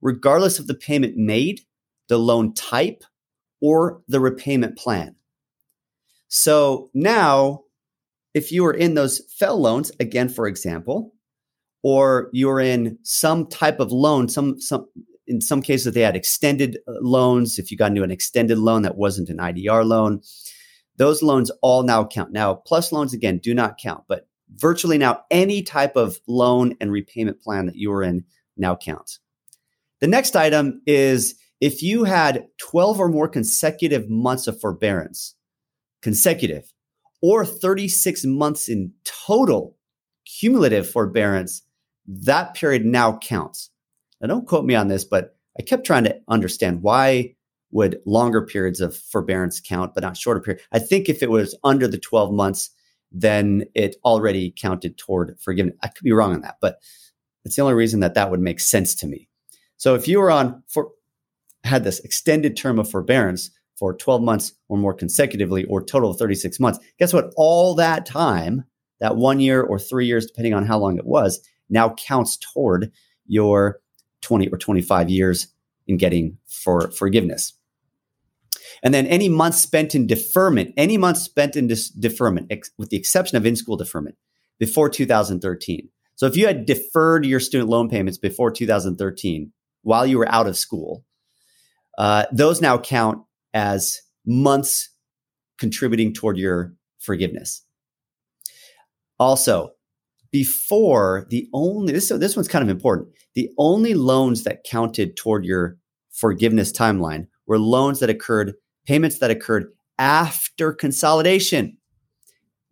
regardless 0.00 0.58
of 0.58 0.66
the 0.66 0.74
payment 0.74 1.16
made, 1.16 1.60
the 2.10 2.18
loan 2.18 2.52
type, 2.52 3.04
or 3.62 4.02
the 4.06 4.20
repayment 4.20 4.76
plan. 4.76 5.16
So 6.28 6.90
now, 6.92 7.62
if 8.34 8.52
you 8.52 8.62
were 8.62 8.74
in 8.74 8.94
those 8.94 9.22
FFEL 9.40 9.58
loans, 9.58 9.90
again, 9.98 10.28
for 10.28 10.46
example, 10.46 11.14
or 11.82 12.28
you're 12.32 12.60
in 12.60 12.98
some 13.02 13.46
type 13.46 13.80
of 13.80 13.90
loan, 13.90 14.28
some, 14.28 14.60
some 14.60 14.86
in 15.26 15.40
some 15.40 15.62
cases 15.62 15.94
they 15.94 16.00
had 16.02 16.16
extended 16.16 16.78
uh, 16.86 16.92
loans. 17.00 17.58
If 17.58 17.70
you 17.70 17.76
got 17.76 17.90
into 17.90 18.02
an 18.02 18.10
extended 18.10 18.58
loan 18.58 18.82
that 18.82 18.96
wasn't 18.96 19.30
an 19.30 19.38
idr 19.38 19.84
loan 19.86 20.20
those 20.96 21.22
loans 21.22 21.50
all 21.62 21.82
now 21.82 22.04
count. 22.04 22.30
Now 22.30 22.54
plus 22.54 22.92
loans 22.92 23.14
again 23.14 23.38
do 23.38 23.54
not 23.54 23.78
count 23.78 24.04
but 24.06 24.28
virtually 24.56 24.98
now 24.98 25.22
any 25.30 25.62
type 25.62 25.96
of 25.96 26.18
loan 26.26 26.74
and 26.80 26.92
repayment 26.92 27.40
plan 27.40 27.66
that 27.66 27.76
you 27.76 27.92
are 27.92 28.02
in 28.02 28.24
now 28.56 28.76
counts. 28.76 29.20
The 30.00 30.08
next 30.08 30.36
item 30.36 30.82
is 30.86 31.36
if 31.60 31.82
you 31.82 32.04
had 32.04 32.46
12 32.58 33.00
or 33.00 33.08
more 33.08 33.28
consecutive 33.28 34.08
months 34.08 34.46
of 34.46 34.60
forbearance 34.60 35.34
consecutive 36.02 36.72
or 37.22 37.44
36 37.44 38.24
months 38.24 38.68
in 38.68 38.92
total 39.04 39.76
cumulative 40.24 40.88
forbearance 40.88 41.62
that 42.06 42.54
period 42.54 42.84
now 42.84 43.18
counts 43.18 43.70
now, 44.20 44.28
don't 44.28 44.46
quote 44.46 44.64
me 44.64 44.74
on 44.74 44.88
this, 44.88 45.04
but 45.04 45.36
I 45.58 45.62
kept 45.62 45.86
trying 45.86 46.04
to 46.04 46.20
understand 46.28 46.82
why 46.82 47.34
would 47.72 48.00
longer 48.04 48.44
periods 48.44 48.80
of 48.80 48.96
forbearance 48.96 49.60
count, 49.60 49.94
but 49.94 50.02
not 50.02 50.16
shorter 50.16 50.40
period. 50.40 50.62
I 50.72 50.78
think 50.78 51.08
if 51.08 51.22
it 51.22 51.30
was 51.30 51.56
under 51.64 51.86
the 51.86 51.98
12 51.98 52.32
months, 52.32 52.70
then 53.12 53.64
it 53.74 53.96
already 54.04 54.52
counted 54.56 54.98
toward 54.98 55.38
forgiveness. 55.40 55.76
I 55.82 55.88
could 55.88 56.04
be 56.04 56.12
wrong 56.12 56.34
on 56.34 56.40
that, 56.42 56.56
but 56.60 56.80
it's 57.44 57.56
the 57.56 57.62
only 57.62 57.74
reason 57.74 58.00
that 58.00 58.14
that 58.14 58.30
would 58.30 58.40
make 58.40 58.60
sense 58.60 58.94
to 58.96 59.06
me. 59.06 59.28
So 59.76 59.94
if 59.94 60.06
you 60.06 60.20
were 60.20 60.30
on 60.30 60.62
for 60.68 60.90
had 61.64 61.84
this 61.84 62.00
extended 62.00 62.56
term 62.56 62.78
of 62.78 62.90
forbearance 62.90 63.50
for 63.76 63.94
12 63.94 64.22
months 64.22 64.52
or 64.68 64.76
more 64.76 64.92
consecutively, 64.92 65.64
or 65.64 65.82
total 65.82 66.10
of 66.10 66.18
36 66.18 66.60
months, 66.60 66.78
guess 66.98 67.14
what? 67.14 67.32
All 67.36 67.74
that 67.76 68.04
time, 68.04 68.64
that 69.00 69.16
one 69.16 69.40
year 69.40 69.62
or 69.62 69.78
three 69.78 70.06
years, 70.06 70.26
depending 70.26 70.52
on 70.52 70.66
how 70.66 70.78
long 70.78 70.98
it 70.98 71.06
was, 71.06 71.40
now 71.70 71.94
counts 71.94 72.36
toward 72.36 72.92
your 73.26 73.80
20 74.22 74.48
or 74.48 74.58
25 74.58 75.08
years 75.08 75.48
in 75.86 75.96
getting 75.96 76.36
for 76.46 76.90
forgiveness. 76.90 77.54
And 78.82 78.92
then 78.92 79.06
any 79.06 79.28
month 79.28 79.54
spent 79.54 79.94
in 79.94 80.06
deferment, 80.06 80.74
any 80.76 80.96
month 80.96 81.18
spent 81.18 81.56
in 81.56 81.66
dis- 81.66 81.88
deferment, 81.88 82.48
ex- 82.50 82.70
with 82.78 82.90
the 82.90 82.96
exception 82.96 83.36
of 83.36 83.46
in 83.46 83.56
school 83.56 83.76
deferment, 83.76 84.16
before 84.58 84.88
2013. 84.88 85.88
So 86.16 86.26
if 86.26 86.36
you 86.36 86.46
had 86.46 86.66
deferred 86.66 87.24
your 87.24 87.40
student 87.40 87.70
loan 87.70 87.88
payments 87.88 88.18
before 88.18 88.50
2013 88.50 89.52
while 89.82 90.06
you 90.06 90.18
were 90.18 90.28
out 90.28 90.46
of 90.46 90.56
school, 90.56 91.04
uh, 92.00 92.24
those 92.32 92.62
now 92.62 92.78
count 92.78 93.22
as 93.52 94.00
months 94.24 94.88
contributing 95.58 96.14
toward 96.14 96.38
your 96.38 96.72
forgiveness. 96.98 97.62
Also, 99.18 99.72
before 100.32 101.26
the 101.28 101.46
only 101.52 101.92
this 101.92 102.08
this 102.08 102.36
one's 102.36 102.48
kind 102.48 102.62
of 102.62 102.70
important. 102.70 103.10
The 103.34 103.50
only 103.58 103.92
loans 103.92 104.44
that 104.44 104.64
counted 104.64 105.14
toward 105.14 105.44
your 105.44 105.76
forgiveness 106.10 106.72
timeline 106.72 107.26
were 107.46 107.58
loans 107.58 108.00
that 108.00 108.08
occurred, 108.08 108.54
payments 108.86 109.18
that 109.18 109.30
occurred 109.30 109.66
after 109.98 110.72
consolidation. 110.72 111.76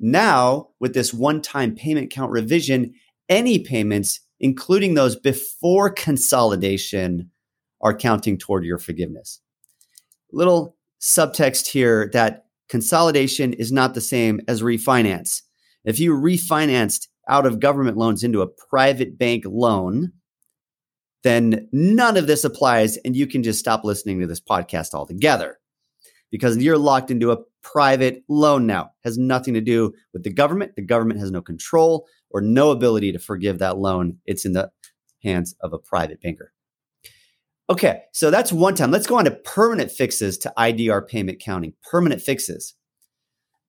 Now, 0.00 0.68
with 0.80 0.94
this 0.94 1.12
one-time 1.12 1.75
payment 1.75 2.11
count 2.11 2.32
revision, 2.32 2.94
any 3.28 3.58
payments, 3.58 4.20
including 4.40 4.94
those 4.94 5.16
before 5.16 5.90
consolidation, 5.90 7.30
are 7.80 7.97
counting 7.97 8.38
toward 8.38 8.64
your 8.64 8.78
forgiveness. 8.78 9.40
Little 10.32 10.76
subtext 11.00 11.68
here 11.68 12.11
that 12.12 12.47
consolidation 12.68 13.52
is 13.54 13.73
not 13.73 13.94
the 13.94 14.00
same 14.00 14.40
as 14.49 14.62
refinance. 14.62 15.42
If 15.85 15.99
you 15.99 16.14
refinanced 16.14 17.08
out 17.28 17.47
of 17.47 17.61
government 17.61 17.97
loans 17.97 18.25
into 18.25 18.42
a 18.42 18.49
private 18.49 19.18
bank 19.18 19.44
loan, 19.47 20.12
then 21.23 21.68
none 21.73 22.16
of 22.16 22.26
this 22.26 22.44
applies 22.44 22.97
and 22.99 23.16
you 23.16 23.26
can 23.26 23.42
just 23.42 23.58
stop 23.58 23.85
listening 23.85 24.20
to 24.20 24.26
this 24.26 24.40
podcast 24.40 24.94
altogether 24.94 25.58
because 26.30 26.56
you're 26.58 26.78
locked 26.78 27.11
into 27.11 27.32
a 27.32 27.38
private 27.62 28.23
loan 28.28 28.66
now. 28.66 28.85
It 28.85 29.08
has 29.08 29.18
nothing 29.18 29.54
to 29.54 29.61
do 29.61 29.92
with 30.12 30.25
the 30.25 30.32
government. 30.32 30.76
The 30.76 30.82
government 30.82 31.20
has 31.20 31.30
no 31.30 31.42
control 31.42 32.06
or 32.30 32.40
no 32.40 32.70
ability 32.70 33.12
to 33.12 33.18
forgive 33.18 33.58
that 33.58 33.78
loan. 33.78 34.18
It's 34.26 34.44
in 34.44 34.52
the 34.52 34.70
hands 35.23 35.54
of 35.61 35.73
a 35.73 35.78
private 35.78 36.20
banker. 36.20 36.52
Okay, 37.71 38.03
so 38.13 38.31
that's 38.31 38.51
one 38.51 38.75
time. 38.75 38.91
Let's 38.91 39.07
go 39.07 39.19
on 39.19 39.27
to 39.27 39.31
permanent 39.31 39.91
fixes 39.91 40.39
to 40.39 40.53
IDR 40.57 41.07
payment 41.07 41.39
counting. 41.41 41.75
Permanent 41.91 42.23
fixes. 42.23 42.75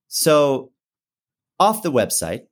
So, 0.08 0.72
off 1.58 1.82
the 1.82 1.92
website, 1.92 2.46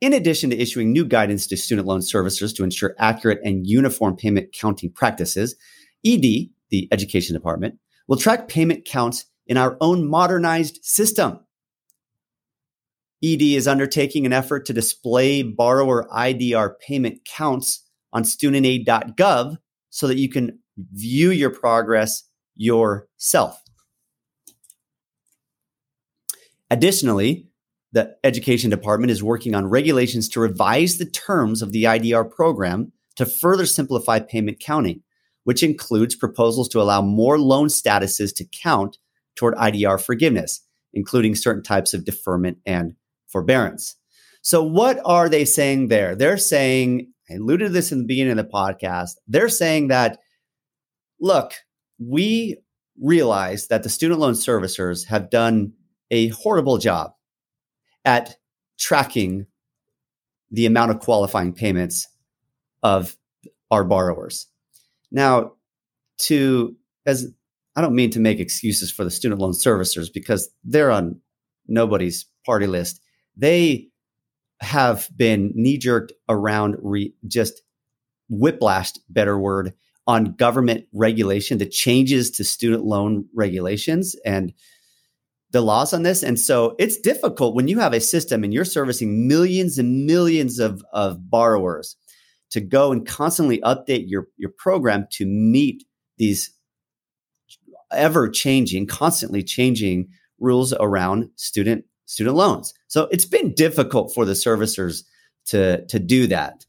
in 0.00 0.14
addition 0.14 0.50
to 0.50 0.58
issuing 0.58 0.92
new 0.92 1.04
guidance 1.04 1.46
to 1.48 1.56
student 1.56 1.86
loan 1.86 2.00
servicers 2.00 2.54
to 2.56 2.64
ensure 2.64 2.94
accurate 2.98 3.40
and 3.44 3.66
uniform 3.66 4.16
payment 4.16 4.52
counting 4.52 4.90
practices, 4.90 5.54
ED, 6.04 6.48
the 6.70 6.88
Education 6.90 7.34
Department, 7.34 7.78
will 8.08 8.16
track 8.16 8.48
payment 8.48 8.86
counts 8.86 9.26
in 9.46 9.58
our 9.58 9.76
own 9.82 10.08
modernized 10.08 10.78
system. 10.82 11.40
ED 13.22 13.42
is 13.42 13.68
undertaking 13.68 14.24
an 14.24 14.32
effort 14.32 14.66
to 14.66 14.72
display 14.72 15.42
borrower 15.42 16.06
IDR 16.14 16.78
payment 16.80 17.24
counts 17.24 17.82
on 18.12 18.22
studentaid.gov 18.22 19.58
so 19.90 20.06
that 20.06 20.18
you 20.18 20.28
can 20.28 20.58
view 20.92 21.30
your 21.30 21.50
progress 21.50 22.24
yourself. 22.54 23.62
Additionally, 26.70 27.48
the 27.92 28.16
education 28.24 28.70
department 28.70 29.10
is 29.10 29.22
working 29.22 29.54
on 29.54 29.68
regulations 29.68 30.28
to 30.28 30.40
revise 30.40 30.98
the 30.98 31.06
terms 31.06 31.62
of 31.62 31.72
the 31.72 31.84
IDR 31.84 32.30
program 32.30 32.92
to 33.14 33.24
further 33.24 33.66
simplify 33.66 34.18
payment 34.18 34.60
counting, 34.60 35.02
which 35.44 35.62
includes 35.62 36.14
proposals 36.14 36.68
to 36.68 36.80
allow 36.80 37.00
more 37.00 37.38
loan 37.38 37.68
statuses 37.68 38.34
to 38.34 38.44
count 38.44 38.98
toward 39.36 39.54
IDR 39.54 40.00
forgiveness, 40.00 40.62
including 40.92 41.34
certain 41.34 41.62
types 41.62 41.94
of 41.94 42.04
deferment 42.04 42.58
and 42.66 42.94
forbearance. 43.28 43.96
So, 44.42 44.62
what 44.62 45.00
are 45.04 45.28
they 45.28 45.44
saying 45.44 45.88
there? 45.88 46.14
They're 46.14 46.38
saying, 46.38 47.12
I 47.30 47.34
alluded 47.34 47.68
to 47.68 47.72
this 47.72 47.92
in 47.92 47.98
the 47.98 48.04
beginning 48.04 48.38
of 48.38 48.44
the 48.44 48.52
podcast, 48.52 49.12
they're 49.26 49.48
saying 49.48 49.88
that 49.88 50.18
look, 51.20 51.52
we 51.98 52.58
realize 53.00 53.68
that 53.68 53.82
the 53.82 53.88
student 53.88 54.20
loan 54.20 54.34
servicers 54.34 55.06
have 55.06 55.30
done 55.30 55.72
a 56.10 56.28
horrible 56.28 56.78
job 56.78 57.12
at 58.04 58.36
tracking 58.78 59.46
the 60.50 60.66
amount 60.66 60.90
of 60.90 61.00
qualifying 61.00 61.52
payments 61.52 62.08
of 62.82 63.16
our 63.70 63.84
borrowers. 63.84 64.46
Now, 65.10 65.52
to 66.18 66.76
as 67.04 67.32
I 67.74 67.80
don't 67.82 67.94
mean 67.94 68.10
to 68.10 68.20
make 68.20 68.40
excuses 68.40 68.90
for 68.90 69.04
the 69.04 69.10
student 69.10 69.40
loan 69.40 69.52
servicers 69.52 70.08
because 70.12 70.48
they're 70.64 70.90
on 70.90 71.20
nobody's 71.68 72.26
party 72.44 72.66
list. 72.66 73.00
They 73.36 73.88
have 74.60 75.08
been 75.16 75.52
knee 75.54 75.78
jerked 75.78 76.12
around 76.28 76.76
re, 76.80 77.14
just 77.26 77.62
whiplashed, 78.30 78.98
better 79.08 79.38
word, 79.38 79.74
on 80.06 80.34
government 80.34 80.86
regulation, 80.92 81.58
the 81.58 81.66
changes 81.66 82.30
to 82.30 82.44
student 82.44 82.84
loan 82.84 83.26
regulations 83.34 84.14
and 84.24 84.52
the 85.50 85.60
laws 85.60 85.92
on 85.92 86.02
this. 86.02 86.22
And 86.22 86.38
so 86.38 86.74
it's 86.78 86.98
difficult 86.98 87.54
when 87.54 87.68
you 87.68 87.78
have 87.78 87.92
a 87.92 88.00
system 88.00 88.44
and 88.44 88.52
you're 88.52 88.64
servicing 88.64 89.26
millions 89.26 89.78
and 89.78 90.06
millions 90.06 90.58
of, 90.58 90.84
of 90.92 91.30
borrowers 91.30 91.96
to 92.50 92.60
go 92.60 92.92
and 92.92 93.06
constantly 93.06 93.58
update 93.60 94.04
your, 94.06 94.28
your 94.36 94.50
program 94.50 95.06
to 95.12 95.26
meet 95.26 95.84
these 96.18 96.52
ever 97.92 98.28
changing, 98.28 98.86
constantly 98.86 99.42
changing 99.42 100.08
rules 100.38 100.72
around 100.74 101.30
student 101.36 101.84
student 102.06 102.36
loans. 102.36 102.72
So 102.88 103.08
it's 103.10 103.24
been 103.24 103.54
difficult 103.54 104.14
for 104.14 104.24
the 104.24 104.32
servicers 104.32 105.04
to 105.46 105.86
to 105.86 105.98
do 105.98 106.26
that. 106.28 106.64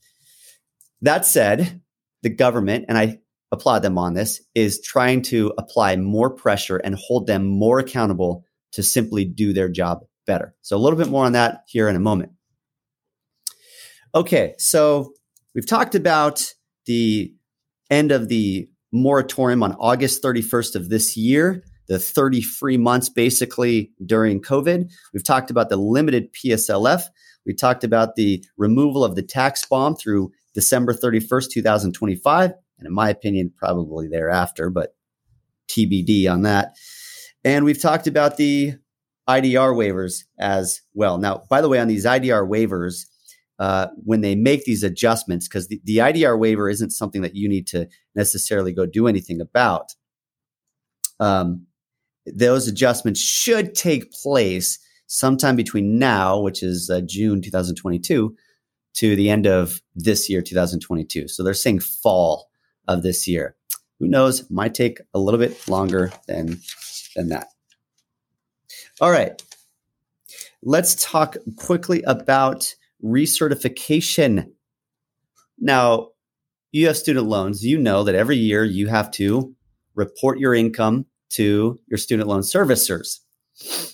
That 1.01 1.25
said, 1.25 1.81
the 2.23 2.29
government 2.29 2.85
and 2.89 2.97
I 2.97 3.19
applaud 3.51 3.79
them 3.79 3.97
on 3.97 4.13
this, 4.13 4.41
is 4.55 4.81
trying 4.81 5.21
to 5.21 5.53
apply 5.57 5.95
more 5.95 6.29
pressure 6.29 6.77
and 6.77 6.95
hold 6.95 7.27
them 7.27 7.45
more 7.45 7.79
accountable 7.79 8.43
to 8.73 8.83
simply 8.83 9.25
do 9.25 9.53
their 9.53 9.69
job 9.69 10.05
better. 10.25 10.55
So, 10.61 10.75
a 10.75 10.79
little 10.79 10.99
bit 10.99 11.07
more 11.07 11.25
on 11.25 11.31
that 11.33 11.63
here 11.67 11.87
in 11.87 11.95
a 11.95 11.99
moment. 12.01 12.33
Okay, 14.13 14.55
so 14.57 15.13
we've 15.55 15.67
talked 15.67 15.95
about 15.95 16.53
the 16.85 17.33
end 17.89 18.11
of 18.11 18.27
the 18.27 18.69
moratorium 18.91 19.63
on 19.63 19.73
August 19.73 20.23
31st 20.23 20.75
of 20.75 20.89
this 20.89 21.15
year, 21.15 21.63
the 21.87 21.99
30 21.99 22.41
free 22.41 22.77
months 22.77 23.09
basically 23.09 23.91
during 24.05 24.41
COVID. 24.41 24.91
We've 25.13 25.23
talked 25.23 25.49
about 25.49 25.69
the 25.69 25.77
limited 25.77 26.33
PSLF. 26.33 27.03
We 27.45 27.53
talked 27.53 27.83
about 27.83 28.15
the 28.15 28.43
removal 28.57 29.03
of 29.03 29.15
the 29.15 29.23
tax 29.23 29.65
bomb 29.65 29.95
through 29.95 30.31
December 30.53 30.93
31st, 30.93 31.51
2025 31.51 32.53
and 32.77 32.87
in 32.87 32.93
my 32.93 33.09
opinion, 33.09 33.51
probably 33.55 34.07
thereafter, 34.07 34.69
but 34.69 34.95
TBD 35.69 36.31
on 36.31 36.43
that. 36.43 36.75
And 37.43 37.65
we've 37.65 37.81
talked 37.81 38.07
about 38.07 38.37
the 38.37 38.73
IDR 39.27 39.75
waivers 39.75 40.23
as 40.39 40.81
well. 40.93 41.17
Now, 41.17 41.43
by 41.49 41.61
the 41.61 41.69
way, 41.69 41.79
on 41.79 41.87
these 41.87 42.05
IDR 42.05 42.47
waivers, 42.47 43.05
uh, 43.59 43.87
when 44.03 44.21
they 44.21 44.35
make 44.35 44.63
these 44.65 44.83
adjustments, 44.83 45.47
because 45.47 45.67
the, 45.67 45.81
the 45.83 45.97
IDR 45.97 46.37
waiver 46.39 46.69
isn't 46.69 46.91
something 46.91 47.21
that 47.21 47.35
you 47.35 47.49
need 47.49 47.67
to 47.67 47.87
necessarily 48.15 48.71
go 48.71 48.85
do 48.85 49.07
anything 49.07 49.41
about, 49.41 49.95
um, 51.19 51.65
those 52.33 52.67
adjustments 52.67 53.19
should 53.19 53.75
take 53.75 54.11
place 54.11 54.79
sometime 55.07 55.55
between 55.55 55.97
now, 55.97 56.39
which 56.39 56.61
is 56.61 56.89
uh, 56.89 57.01
June 57.01 57.41
2022, 57.41 58.35
to 58.95 59.15
the 59.15 59.29
end 59.29 59.45
of 59.47 59.81
this 59.95 60.29
year, 60.29 60.41
2022. 60.41 61.27
So 61.27 61.43
they're 61.43 61.53
saying 61.53 61.79
fall 61.79 62.49
of 62.87 63.03
this 63.03 63.27
year. 63.27 63.55
Who 63.99 64.07
knows? 64.07 64.49
Might 64.49 64.73
take 64.73 64.99
a 65.13 65.19
little 65.19 65.39
bit 65.39 65.67
longer 65.67 66.11
than 66.27 66.59
than 67.15 67.29
that. 67.29 67.47
All 69.01 69.11
right. 69.11 69.41
Let's 70.63 70.95
talk 70.95 71.37
quickly 71.55 72.03
about 72.03 72.75
recertification. 73.03 74.51
Now, 75.59 76.09
you 76.71 76.87
have 76.87 76.97
student 76.97 77.27
loans. 77.27 77.63
You 77.63 77.79
know 77.79 78.03
that 78.03 78.15
every 78.15 78.37
year 78.37 78.63
you 78.63 78.87
have 78.87 79.11
to 79.11 79.55
report 79.95 80.39
your 80.39 80.53
income 80.53 81.05
to 81.29 81.79
your 81.87 81.97
student 81.97 82.27
loan 82.27 82.41
servicers. 82.41 83.19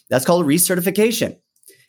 That's 0.10 0.26
called 0.26 0.46
recertification. 0.46 1.38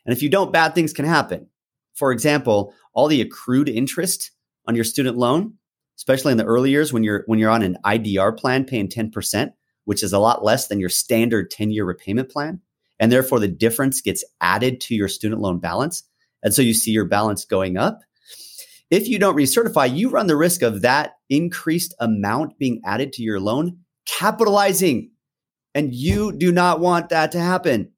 And 0.06 0.14
if 0.14 0.22
you 0.22 0.28
don't, 0.28 0.52
bad 0.52 0.74
things 0.74 0.92
can 0.92 1.04
happen. 1.04 1.48
For 1.94 2.12
example, 2.12 2.74
all 2.92 3.08
the 3.08 3.20
accrued 3.20 3.68
interest 3.68 4.30
on 4.66 4.74
your 4.74 4.84
student 4.84 5.16
loan 5.16 5.54
especially 5.96 6.32
in 6.32 6.38
the 6.38 6.44
early 6.44 6.70
years 6.70 6.92
when 6.92 7.04
you're 7.04 7.24
when 7.26 7.38
you're 7.38 7.50
on 7.50 7.62
an 7.62 7.78
IDR 7.84 8.36
plan 8.36 8.64
paying 8.64 8.88
10%, 8.88 9.52
which 9.84 10.02
is 10.02 10.12
a 10.12 10.18
lot 10.18 10.44
less 10.44 10.68
than 10.68 10.80
your 10.80 10.88
standard 10.88 11.50
10-year 11.50 11.84
repayment 11.84 12.30
plan. 12.30 12.60
And 12.98 13.10
therefore 13.10 13.40
the 13.40 13.48
difference 13.48 14.00
gets 14.00 14.24
added 14.40 14.80
to 14.82 14.94
your 14.94 15.08
student 15.08 15.40
loan 15.40 15.58
balance. 15.58 16.02
And 16.42 16.54
so 16.54 16.62
you 16.62 16.74
see 16.74 16.90
your 16.90 17.06
balance 17.06 17.44
going 17.44 17.76
up. 17.76 18.00
If 18.90 19.08
you 19.08 19.18
don't 19.18 19.36
recertify, 19.36 19.94
you 19.94 20.10
run 20.10 20.26
the 20.26 20.36
risk 20.36 20.62
of 20.62 20.82
that 20.82 21.14
increased 21.30 21.94
amount 22.00 22.58
being 22.58 22.80
added 22.84 23.12
to 23.14 23.22
your 23.22 23.40
loan 23.40 23.78
capitalizing. 24.06 25.10
And 25.74 25.94
you 25.94 26.32
do 26.32 26.52
not 26.52 26.80
want 26.80 27.08
that 27.08 27.32
to 27.32 27.40
happen. 27.40 27.90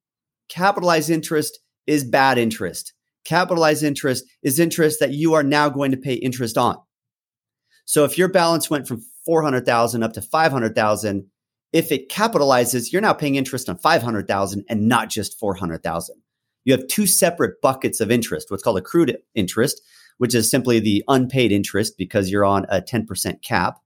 Capitalized 0.49 1.11
interest 1.11 1.61
is 1.87 2.05
bad 2.05 2.39
interest. 2.39 2.93
Capitalized 3.25 3.83
interest 3.83 4.25
is 4.43 4.59
interest 4.59 5.01
that 5.01 5.12
you 5.12 5.35
are 5.35 5.43
now 5.43 5.69
going 5.69 5.91
to 5.91 5.97
pay 5.97 6.15
interest 6.15 6.57
on. 6.57 6.77
So 7.85 8.05
if 8.05 8.17
your 8.17 8.29
balance 8.29 8.71
went 8.71 8.89
from 8.89 9.03
400,000 9.25 10.03
up 10.03 10.12
to 10.15 10.23
500,000, 10.23 11.27
if 11.73 11.93
it 11.93 12.09
capitalizes, 12.09 12.93
you're 12.93 13.03
now 13.03 13.12
paying 13.12 13.35
interest 13.35 13.69
on 13.69 13.79
500,000 13.79 14.65
and 14.69 14.89
not 14.89 15.11
just 15.11 15.39
400,000. 15.39 16.17
You 16.65 16.73
have 16.73 16.87
two 16.89 17.07
separate 17.07 17.61
buckets 17.61 18.01
of 18.01 18.11
interest, 18.11 18.51
what's 18.51 18.62
called 18.62 18.79
accrued 18.79 19.17
interest, 19.35 19.81
which 20.19 20.35
is 20.35 20.51
simply 20.51 20.81
the 20.81 21.05
unpaid 21.07 21.53
interest 21.53 21.99
because 21.99 22.31
you're 22.31 22.45
on 22.45 22.67
a 22.69 22.81
10% 22.81 23.43
cap. 23.43 23.79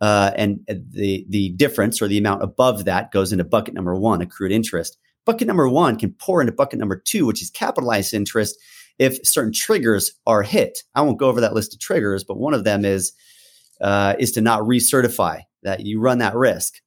Uh, 0.00 0.32
and 0.36 0.60
the, 0.66 1.24
the 1.28 1.50
difference 1.50 2.02
or 2.02 2.08
the 2.08 2.18
amount 2.18 2.42
above 2.42 2.84
that 2.84 3.12
goes 3.12 3.32
into 3.32 3.44
bucket 3.44 3.74
number 3.74 3.94
one, 3.94 4.20
accrued 4.20 4.52
interest. 4.52 4.98
Bucket 5.24 5.46
number 5.46 5.68
one 5.68 5.96
can 5.96 6.12
pour 6.12 6.40
into 6.40 6.52
bucket 6.52 6.78
number 6.78 6.96
two, 6.96 7.24
which 7.26 7.40
is 7.40 7.50
capitalized 7.50 8.12
interest 8.12 8.58
if 8.98 9.26
certain 9.26 9.52
triggers 9.52 10.12
are 10.26 10.42
hit. 10.42 10.82
I 10.94 11.02
won't 11.02 11.18
go 11.18 11.28
over 11.28 11.40
that 11.40 11.54
list 11.54 11.74
of 11.74 11.80
triggers, 11.80 12.24
but 12.24 12.38
one 12.38 12.54
of 12.54 12.64
them 12.64 12.84
is 12.84 13.12
uh, 13.80 14.14
is 14.18 14.32
to 14.32 14.40
not 14.40 14.62
recertify 14.62 15.42
that 15.62 15.80
you 15.80 16.00
run 16.00 16.18
that 16.18 16.34
risk. 16.34 16.80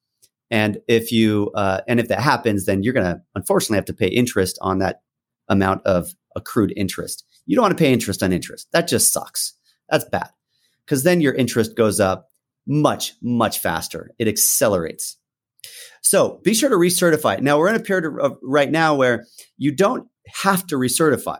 And 0.49 0.79
if 0.87 1.11
you 1.11 1.51
uh, 1.55 1.81
and 1.87 1.99
if 1.99 2.07
that 2.07 2.21
happens, 2.21 2.65
then 2.65 2.83
you're 2.83 2.93
going 2.93 3.05
to 3.05 3.21
unfortunately 3.35 3.77
have 3.77 3.85
to 3.85 3.93
pay 3.93 4.07
interest 4.07 4.57
on 4.61 4.79
that 4.79 5.01
amount 5.49 5.85
of 5.85 6.13
accrued 6.35 6.73
interest. 6.77 7.25
You 7.45 7.55
don't 7.55 7.63
want 7.63 7.77
to 7.77 7.83
pay 7.83 7.91
interest 7.91 8.23
on 8.23 8.31
interest. 8.31 8.67
That 8.71 8.87
just 8.87 9.11
sucks. 9.11 9.53
That's 9.89 10.05
bad 10.05 10.29
because 10.85 11.03
then 11.03 11.21
your 11.21 11.33
interest 11.33 11.75
goes 11.75 11.99
up 11.99 12.26
much 12.67 13.13
much 13.21 13.59
faster. 13.59 14.11
It 14.19 14.27
accelerates. 14.27 15.17
So 16.01 16.39
be 16.43 16.53
sure 16.53 16.69
to 16.69 16.75
recertify. 16.75 17.41
Now 17.41 17.57
we're 17.57 17.69
in 17.69 17.75
a 17.75 17.79
period 17.79 18.19
of 18.19 18.37
right 18.43 18.69
now 18.69 18.95
where 18.95 19.25
you 19.57 19.71
don't 19.71 20.07
have 20.27 20.67
to 20.67 20.75
recertify. 20.75 21.39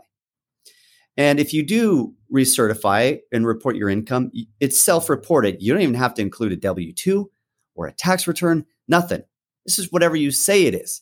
And 1.15 1.39
if 1.39 1.53
you 1.53 1.63
do 1.63 2.13
recertify 2.33 3.19
and 3.31 3.45
report 3.45 3.75
your 3.75 3.89
income, 3.89 4.31
it's 4.59 4.79
self 4.79 5.09
reported. 5.09 5.61
You 5.61 5.73
don't 5.73 5.81
even 5.81 5.95
have 5.95 6.13
to 6.15 6.21
include 6.21 6.51
a 6.51 6.57
W 6.57 6.93
2 6.93 7.29
or 7.75 7.87
a 7.87 7.93
tax 7.93 8.27
return, 8.27 8.65
nothing. 8.87 9.23
This 9.65 9.79
is 9.79 9.91
whatever 9.91 10.15
you 10.15 10.31
say 10.31 10.65
it 10.65 10.75
is. 10.75 11.01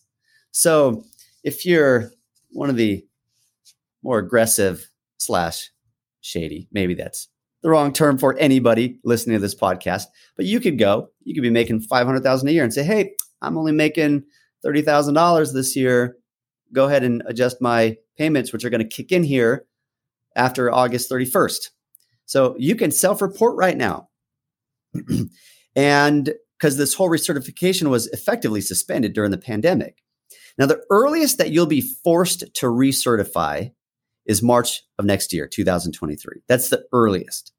So 0.51 1.03
if 1.43 1.65
you're 1.65 2.11
one 2.51 2.69
of 2.69 2.75
the 2.75 3.05
more 4.03 4.19
aggressive 4.19 4.87
slash 5.17 5.71
shady, 6.21 6.67
maybe 6.71 6.93
that's 6.93 7.27
the 7.65 7.71
wrong 7.71 7.91
term 7.91 8.19
for 8.19 8.37
anybody 8.37 8.99
listening 9.03 9.35
to 9.35 9.41
this 9.41 9.55
podcast, 9.55 10.03
but 10.37 10.45
you 10.45 10.59
could 10.59 10.77
go, 10.77 11.09
you 11.23 11.33
could 11.33 11.41
be 11.41 11.49
making 11.49 11.81
500,000 11.81 12.47
a 12.47 12.51
year 12.51 12.63
and 12.63 12.71
say, 12.71 12.83
Hey, 12.83 13.13
I'm 13.41 13.57
only 13.57 13.71
making 13.71 14.23
$30,000 14.63 15.51
this 15.51 15.75
year. 15.75 16.15
Go 16.73 16.85
ahead 16.85 17.03
and 17.03 17.23
adjust 17.25 17.63
my 17.63 17.97
payments, 18.19 18.53
which 18.53 18.63
are 18.63 18.69
going 18.69 18.87
to 18.87 18.87
kick 18.87 19.11
in 19.11 19.23
here 19.23 19.65
after 20.35 20.71
August 20.71 21.09
31st. 21.09 21.71
So 22.25 22.55
you 22.59 22.75
can 22.75 22.91
self 22.91 23.19
report 23.19 23.55
right 23.57 23.75
now. 23.75 24.09
and 25.75 26.35
because 26.59 26.77
this 26.77 26.93
whole 26.93 27.09
recertification 27.09 27.89
was 27.89 28.05
effectively 28.09 28.61
suspended 28.61 29.13
during 29.13 29.31
the 29.31 29.39
pandemic. 29.39 30.03
Now, 30.59 30.67
the 30.67 30.83
earliest 30.91 31.39
that 31.39 31.49
you'll 31.49 31.65
be 31.65 31.81
forced 31.81 32.41
to 32.41 32.67
recertify 32.67 33.71
is 34.27 34.43
March 34.43 34.83
of 34.99 35.05
next 35.05 35.33
year, 35.33 35.47
2023. 35.47 36.43
That's 36.47 36.69
the 36.69 36.85
earliest. 36.93 37.54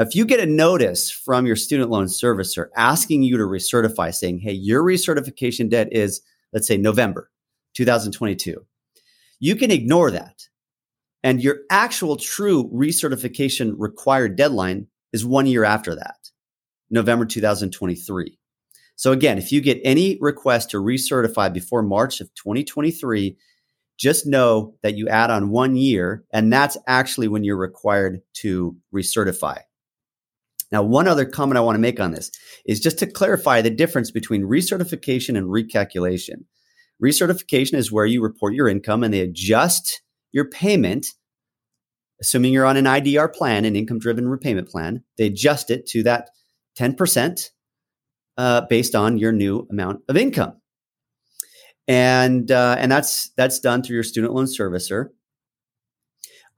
Now, 0.00 0.06
if 0.06 0.14
you 0.14 0.24
get 0.24 0.40
a 0.40 0.46
notice 0.46 1.10
from 1.10 1.44
your 1.44 1.56
student 1.56 1.90
loan 1.90 2.06
servicer 2.06 2.68
asking 2.74 3.22
you 3.22 3.36
to 3.36 3.42
recertify, 3.42 4.14
saying, 4.14 4.38
hey, 4.38 4.52
your 4.52 4.82
recertification 4.82 5.68
debt 5.68 5.88
is, 5.92 6.22
let's 6.54 6.66
say, 6.66 6.78
November 6.78 7.30
2022, 7.74 8.64
you 9.40 9.56
can 9.56 9.70
ignore 9.70 10.10
that 10.10 10.48
and 11.22 11.42
your 11.42 11.58
actual 11.68 12.16
true 12.16 12.70
recertification 12.72 13.74
required 13.76 14.36
deadline 14.36 14.86
is 15.12 15.26
one 15.26 15.44
year 15.44 15.64
after 15.64 15.94
that, 15.94 16.30
November 16.88 17.26
2023. 17.26 18.38
So 18.96 19.12
again, 19.12 19.36
if 19.36 19.52
you 19.52 19.60
get 19.60 19.82
any 19.84 20.16
request 20.18 20.70
to 20.70 20.78
recertify 20.78 21.52
before 21.52 21.82
March 21.82 22.22
of 22.22 22.34
2023, 22.36 23.36
just 23.98 24.26
know 24.26 24.76
that 24.82 24.96
you 24.96 25.08
add 25.10 25.30
on 25.30 25.50
one 25.50 25.76
year, 25.76 26.24
and 26.32 26.50
that's 26.50 26.78
actually 26.86 27.28
when 27.28 27.44
you're 27.44 27.58
required 27.58 28.22
to 28.36 28.74
recertify. 28.94 29.58
Now, 30.72 30.82
one 30.82 31.08
other 31.08 31.24
comment 31.24 31.58
I 31.58 31.62
want 31.62 31.74
to 31.76 31.80
make 31.80 31.98
on 31.98 32.12
this 32.12 32.30
is 32.64 32.80
just 32.80 32.98
to 33.00 33.06
clarify 33.06 33.60
the 33.60 33.70
difference 33.70 34.10
between 34.10 34.42
recertification 34.42 35.36
and 35.36 35.48
recalculation. 35.48 36.44
Recertification 37.02 37.74
is 37.74 37.90
where 37.90 38.06
you 38.06 38.22
report 38.22 38.54
your 38.54 38.68
income 38.68 39.02
and 39.02 39.12
they 39.12 39.20
adjust 39.20 40.02
your 40.32 40.44
payment, 40.44 41.08
assuming 42.20 42.52
you're 42.52 42.66
on 42.66 42.76
an 42.76 42.84
IDR 42.84 43.32
plan, 43.34 43.64
an 43.64 43.74
income 43.74 43.98
driven 43.98 44.28
repayment 44.28 44.68
plan, 44.68 45.02
they 45.18 45.26
adjust 45.26 45.70
it 45.70 45.86
to 45.86 46.02
that 46.04 46.30
10% 46.78 47.50
uh, 48.36 48.60
based 48.68 48.94
on 48.94 49.18
your 49.18 49.32
new 49.32 49.66
amount 49.70 50.02
of 50.08 50.16
income. 50.16 50.60
And, 51.88 52.50
uh, 52.50 52.76
and 52.78 52.92
that's, 52.92 53.30
that's 53.36 53.58
done 53.58 53.82
through 53.82 53.94
your 53.94 54.04
student 54.04 54.32
loan 54.34 54.44
servicer. 54.44 55.08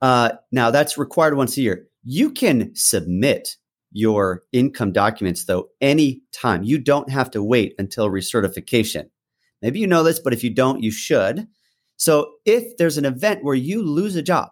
Uh, 0.01 0.33
now, 0.51 0.69
that's 0.69 0.97
required 0.97 1.35
once 1.35 1.57
a 1.57 1.61
year. 1.61 1.87
You 2.03 2.31
can 2.31 2.75
submit 2.75 3.55
your 3.93 4.43
income 4.51 4.91
documents, 4.91 5.45
though, 5.45 5.69
any 5.79 6.21
time. 6.33 6.63
You 6.63 6.79
don't 6.79 7.09
have 7.09 7.31
to 7.31 7.43
wait 7.43 7.75
until 7.77 8.09
recertification. 8.09 9.09
Maybe 9.61 9.79
you 9.79 9.87
know 9.87 10.03
this, 10.03 10.19
but 10.19 10.33
if 10.33 10.43
you 10.43 10.49
don't, 10.49 10.83
you 10.83 10.91
should. 10.91 11.47
So 11.95 12.33
if 12.45 12.75
there's 12.77 12.97
an 12.97 13.05
event 13.05 13.43
where 13.43 13.55
you 13.55 13.81
lose 13.81 14.15
a 14.15 14.21
job 14.21 14.49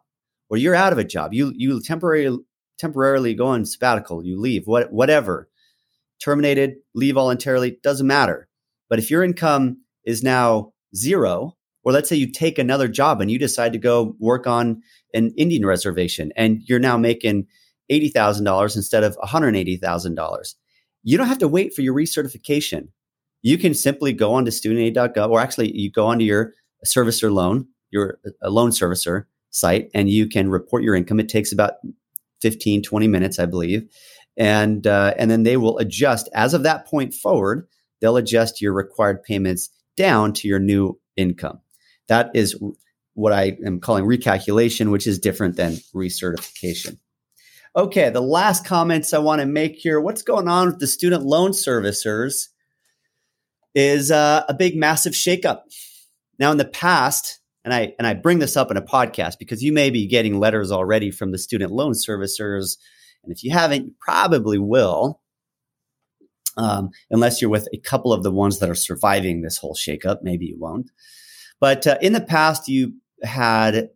or 0.49 0.57
you're 0.57 0.75
out 0.75 0.93
of 0.93 0.99
a 0.99 1.03
job, 1.03 1.33
you 1.33 1.51
you 1.55 1.81
temporarily 1.81 2.39
temporarily 2.81 3.35
go 3.35 3.47
on 3.47 3.63
sabbatical, 3.65 4.25
you 4.25 4.39
leave, 4.39 4.65
what, 4.65 4.91
whatever, 4.91 5.47
terminated, 6.19 6.75
leave 6.95 7.15
voluntarily, 7.15 7.77
doesn't 7.83 8.07
matter. 8.07 8.47
But 8.89 8.99
if 8.99 9.11
your 9.11 9.23
income 9.23 9.81
is 10.03 10.23
now 10.23 10.73
zero, 10.95 11.57
or 11.83 11.91
let's 11.91 12.09
say 12.09 12.15
you 12.15 12.31
take 12.31 12.57
another 12.57 12.87
job 12.87 13.21
and 13.21 13.29
you 13.29 13.37
decide 13.37 13.73
to 13.73 13.79
go 13.79 14.15
work 14.19 14.47
on 14.47 14.81
an 15.13 15.31
Indian 15.37 15.65
reservation 15.65 16.31
and 16.35 16.61
you're 16.65 16.79
now 16.79 16.97
making 16.97 17.47
$80,000 17.89 18.75
instead 18.75 19.03
of 19.03 19.17
$180,000, 19.17 20.55
you 21.03 21.17
don't 21.17 21.27
have 21.27 21.39
to 21.39 21.47
wait 21.47 21.73
for 21.73 21.81
your 21.81 21.95
recertification. 21.95 22.89
You 23.41 23.57
can 23.57 23.73
simply 23.73 24.13
go 24.13 24.33
onto 24.33 24.51
studentaid.gov, 24.51 25.29
or 25.29 25.39
actually, 25.39 25.75
you 25.75 25.91
go 25.91 26.07
onto 26.07 26.25
your 26.25 26.53
servicer 26.85 27.31
loan, 27.31 27.67
your 27.89 28.19
loan 28.43 28.69
servicer 28.69 29.25
site, 29.49 29.89
and 29.93 30.09
you 30.09 30.27
can 30.27 30.49
report 30.49 30.83
your 30.83 30.95
income. 30.95 31.19
It 31.19 31.29
takes 31.29 31.51
about 31.51 31.73
15, 32.41 32.83
20 32.83 33.07
minutes, 33.07 33.39
I 33.39 33.45
believe. 33.45 33.89
And, 34.37 34.87
uh, 34.87 35.13
and 35.17 35.29
then 35.29 35.43
they 35.43 35.57
will 35.57 35.77
adjust 35.77 36.29
as 36.33 36.53
of 36.53 36.63
that 36.63 36.87
point 36.87 37.13
forward, 37.13 37.67
they'll 37.99 38.17
adjust 38.17 38.61
your 38.61 38.73
required 38.73 39.23
payments 39.23 39.69
down 39.97 40.33
to 40.33 40.47
your 40.47 40.59
new 40.59 40.99
income. 41.17 41.59
That 42.07 42.31
is 42.33 42.57
what 43.13 43.33
I 43.33 43.57
am 43.65 43.79
calling 43.79 44.05
recalculation, 44.05 44.91
which 44.91 45.05
is 45.05 45.19
different 45.19 45.57
than 45.57 45.73
recertification. 45.93 46.97
Okay, 47.73 48.09
the 48.09 48.21
last 48.21 48.65
comments 48.65 49.13
I 49.13 49.19
want 49.19 49.39
to 49.39 49.45
make 49.47 49.77
here 49.77 50.01
what's 50.01 50.23
going 50.23 50.49
on 50.49 50.67
with 50.67 50.79
the 50.79 50.87
student 50.87 51.23
loan 51.23 51.51
servicers 51.51 52.49
is 53.73 54.11
uh, 54.11 54.43
a 54.49 54.53
big, 54.53 54.75
massive 54.75 55.13
shakeup. 55.13 55.61
Now, 56.37 56.51
in 56.51 56.57
the 56.57 56.65
past, 56.65 57.39
and 57.63 57.73
I 57.73 57.93
and 57.97 58.05
I 58.05 58.13
bring 58.13 58.39
this 58.39 58.57
up 58.57 58.71
in 58.71 58.77
a 58.77 58.81
podcast 58.81 59.39
because 59.39 59.63
you 59.63 59.71
may 59.71 59.89
be 59.89 60.05
getting 60.05 60.37
letters 60.37 60.69
already 60.69 61.11
from 61.11 61.31
the 61.31 61.37
student 61.37 61.71
loan 61.71 61.93
servicers, 61.93 62.75
and 63.23 63.31
if 63.31 63.41
you 63.41 63.51
haven't, 63.51 63.85
you 63.85 63.93
probably 64.01 64.57
will, 64.57 65.21
um, 66.57 66.89
unless 67.09 67.41
you're 67.41 67.49
with 67.49 67.69
a 67.71 67.77
couple 67.77 68.11
of 68.11 68.23
the 68.23 68.31
ones 68.31 68.59
that 68.59 68.69
are 68.69 68.75
surviving 68.75 69.43
this 69.43 69.57
whole 69.57 69.75
shakeup. 69.75 70.17
Maybe 70.23 70.45
you 70.45 70.57
won't. 70.59 70.91
But 71.61 71.87
uh, 71.87 71.97
in 72.01 72.11
the 72.11 72.19
past, 72.19 72.67
you 72.67 72.95
had 73.23 73.91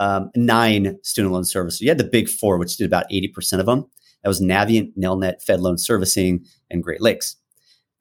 um, 0.00 0.30
nine 0.34 0.98
student 1.02 1.32
loan 1.32 1.42
servicers. 1.42 1.80
You 1.80 1.88
had 1.88 1.98
the 1.98 2.04
big 2.04 2.28
four, 2.28 2.58
which 2.58 2.76
did 2.76 2.86
about 2.86 3.06
eighty 3.10 3.28
percent 3.28 3.60
of 3.60 3.66
them. 3.66 3.86
That 4.22 4.28
was 4.28 4.40
Navient, 4.40 4.96
Nelnet, 4.96 5.42
Fed 5.42 5.60
Loan 5.60 5.76
Servicing, 5.76 6.46
and 6.70 6.82
Great 6.82 7.02
Lakes. 7.02 7.36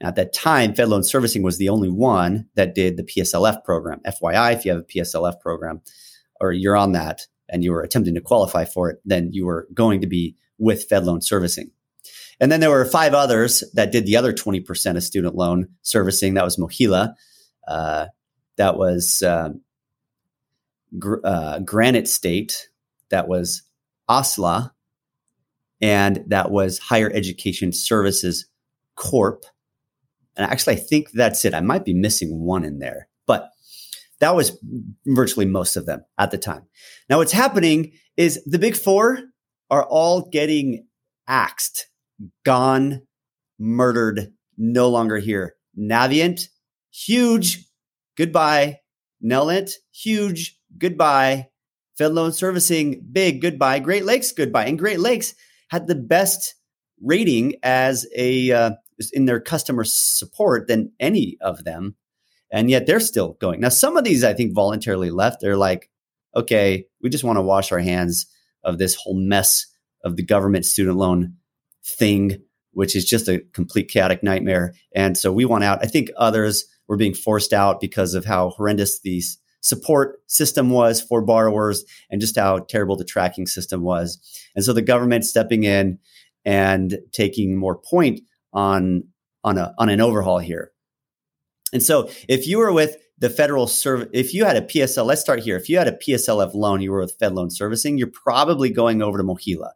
Now, 0.02 0.10
At 0.10 0.16
that 0.16 0.34
time, 0.34 0.74
Fed 0.74 0.90
Loan 0.90 1.04
Servicing 1.04 1.44
was 1.44 1.58
the 1.58 1.70
only 1.70 1.90
one 1.90 2.48
that 2.56 2.76
did 2.76 2.98
the 2.98 3.04
PSLF 3.04 3.64
program. 3.64 4.02
FYI, 4.06 4.54
if 4.54 4.66
you 4.66 4.72
have 4.72 4.82
a 4.82 4.84
PSLF 4.84 5.40
program 5.40 5.82
or 6.40 6.52
you're 6.52 6.78
on 6.78 6.94
that 6.94 7.28
and 7.50 7.64
you 7.64 7.72
were 7.72 7.84
attempting 7.84 8.16
to 8.16 8.22
qualify 8.22 8.66
for 8.66 8.90
it, 8.90 9.00
then 9.06 9.30
you 9.32 9.46
were 9.46 9.68
going 9.74 10.02
to 10.02 10.08
be 10.08 10.36
with 10.58 10.86
Fed 10.86 11.06
Loan 11.06 11.22
Servicing. 11.22 11.72
And 12.40 12.52
then 12.52 12.60
there 12.60 12.70
were 12.70 12.86
five 12.86 13.14
others 13.14 13.64
that 13.74 13.92
did 13.92 14.06
the 14.06 14.18
other 14.18 14.34
20% 14.34 14.98
of 14.98 15.04
student 15.04 15.36
loan 15.36 15.70
servicing. 15.82 16.34
That 16.34 16.44
was 16.44 16.58
MOHELA. 16.58 17.14
Uh, 17.68 18.08
that 18.58 18.78
was 18.78 19.24
um, 19.24 19.62
Gr- 20.98 21.24
uh, 21.24 21.60
Granite 21.60 22.08
State. 22.08 22.70
That 23.10 23.28
was 23.28 23.64
OSLA. 24.10 24.72
And 25.82 26.24
that 26.28 26.52
was 26.52 26.80
Higher 26.80 27.12
Education 27.14 27.74
Services 27.74 28.48
Corp. 28.96 29.46
And 30.36 30.50
actually, 30.50 30.76
I 30.76 30.80
think 30.80 31.12
that's 31.12 31.46
it. 31.46 31.54
I 31.54 31.62
might 31.62 31.86
be 31.86 31.94
missing 31.94 32.40
one 32.40 32.64
in 32.64 32.80
there, 32.80 33.08
but 33.28 33.52
that 34.20 34.36
was 34.36 34.58
virtually 35.06 35.46
most 35.46 35.76
of 35.76 35.86
them 35.86 36.06
at 36.18 36.32
the 36.32 36.38
time. 36.38 36.64
Now, 37.10 37.18
what's 37.18 37.34
happening 37.34 37.92
is 38.18 38.42
the 38.46 38.60
big 38.60 38.76
four 38.76 39.20
are 39.70 39.84
all 39.84 40.30
getting 40.30 40.88
axed, 41.28 41.88
gone, 42.46 43.02
murdered, 43.60 44.34
no 44.58 44.90
longer 44.90 45.18
here. 45.18 45.56
Navient, 45.78 46.48
huge, 46.92 47.66
goodbye. 48.18 48.80
Nelnet, 49.24 49.72
huge, 49.92 50.60
goodbye. 50.78 51.50
Fed 51.98 52.14
Loan 52.14 52.32
Servicing, 52.32 53.06
big, 53.12 53.42
goodbye. 53.42 53.80
Great 53.80 54.06
Lakes, 54.06 54.32
goodbye. 54.32 54.66
And 54.66 54.80
Great 54.80 55.00
Lakes 55.00 55.36
had 55.70 55.88
the 55.88 55.96
best 55.96 56.56
rating 57.02 57.56
as 57.62 58.08
a 58.16 58.52
uh, 58.52 58.72
in 59.12 59.26
their 59.26 59.40
customer 59.40 59.84
support 59.84 60.68
than 60.68 60.92
any 61.00 61.38
of 61.42 61.64
them. 61.64 61.96
And 62.52 62.70
yet 62.70 62.86
they're 62.86 63.00
still 63.00 63.34
going. 63.34 63.60
Now, 63.60 63.70
some 63.70 63.98
of 63.98 64.04
these 64.04 64.24
I 64.24 64.34
think 64.34 64.54
voluntarily 64.54 65.12
left. 65.12 65.42
They're 65.42 65.58
like, 65.58 65.90
okay, 66.36 66.86
we 67.02 67.10
just 67.10 67.24
want 67.24 67.38
to 67.38 67.42
wash 67.42 67.72
our 67.72 67.80
hands 67.80 68.28
of 68.64 68.78
this 68.78 68.96
whole 68.96 69.16
mess 69.16 69.66
of 70.04 70.16
the 70.16 70.24
government 70.24 70.66
student 70.66 70.98
loan 70.98 71.36
thing 71.84 72.44
which 72.74 72.96
is 72.96 73.06
just 73.06 73.28
a 73.28 73.40
complete 73.54 73.90
chaotic 73.90 74.24
nightmare. 74.24 74.74
And 74.94 75.18
so 75.18 75.32
we 75.32 75.46
want 75.46 75.64
out. 75.64 75.80
I 75.82 75.88
think 75.88 76.10
others 76.18 76.66
were 76.88 76.98
being 76.98 77.14
forced 77.14 77.54
out 77.54 77.80
because 77.80 78.14
of 78.14 78.26
how 78.26 78.50
horrendous 78.50 79.00
the 79.00 79.22
support 79.64 80.20
system 80.28 80.70
was 80.70 81.02
for 81.02 81.22
borrowers 81.22 81.84
and 82.12 82.22
just 82.22 82.38
how 82.38 82.60
terrible 82.60 82.96
the 82.96 83.06
tracking 83.06 83.48
system 83.48 83.82
was. 83.82 84.20
And 84.56 84.64
so 84.64 84.74
the 84.74 84.82
government 84.82 85.26
stepping 85.26 85.64
in 85.64 85.98
and 86.46 87.00
taking 87.12 87.58
more 87.58 87.78
point 87.78 88.22
on 88.52 89.06
on 89.44 89.58
a 89.58 89.74
on 89.80 89.90
an 89.90 90.02
overhaul 90.02 90.40
here. 90.40 90.72
And 91.72 91.82
so 91.82 92.10
if 92.28 92.46
you 92.46 92.60
were 92.60 92.72
with 92.72 92.98
the 93.18 93.30
federal 93.30 93.68
service, 93.68 94.10
if 94.14 94.34
you 94.34 94.46
had 94.46 94.58
a 94.58 94.62
PSL, 94.62 95.06
let's 95.06 95.22
start 95.22 95.40
here. 95.40 95.56
If 95.56 95.70
you 95.70 95.78
had 95.78 95.88
a 95.88 95.98
PSLF 95.98 96.54
loan, 96.54 96.82
you 96.82 96.92
were 96.92 97.00
with 97.00 97.16
Fed 97.20 97.34
Loan 97.34 97.50
Servicing, 97.50 97.98
you're 97.98 98.12
probably 98.12 98.70
going 98.70 99.02
over 99.02 99.18
to 99.18 99.24
MOHELA. 99.24 99.72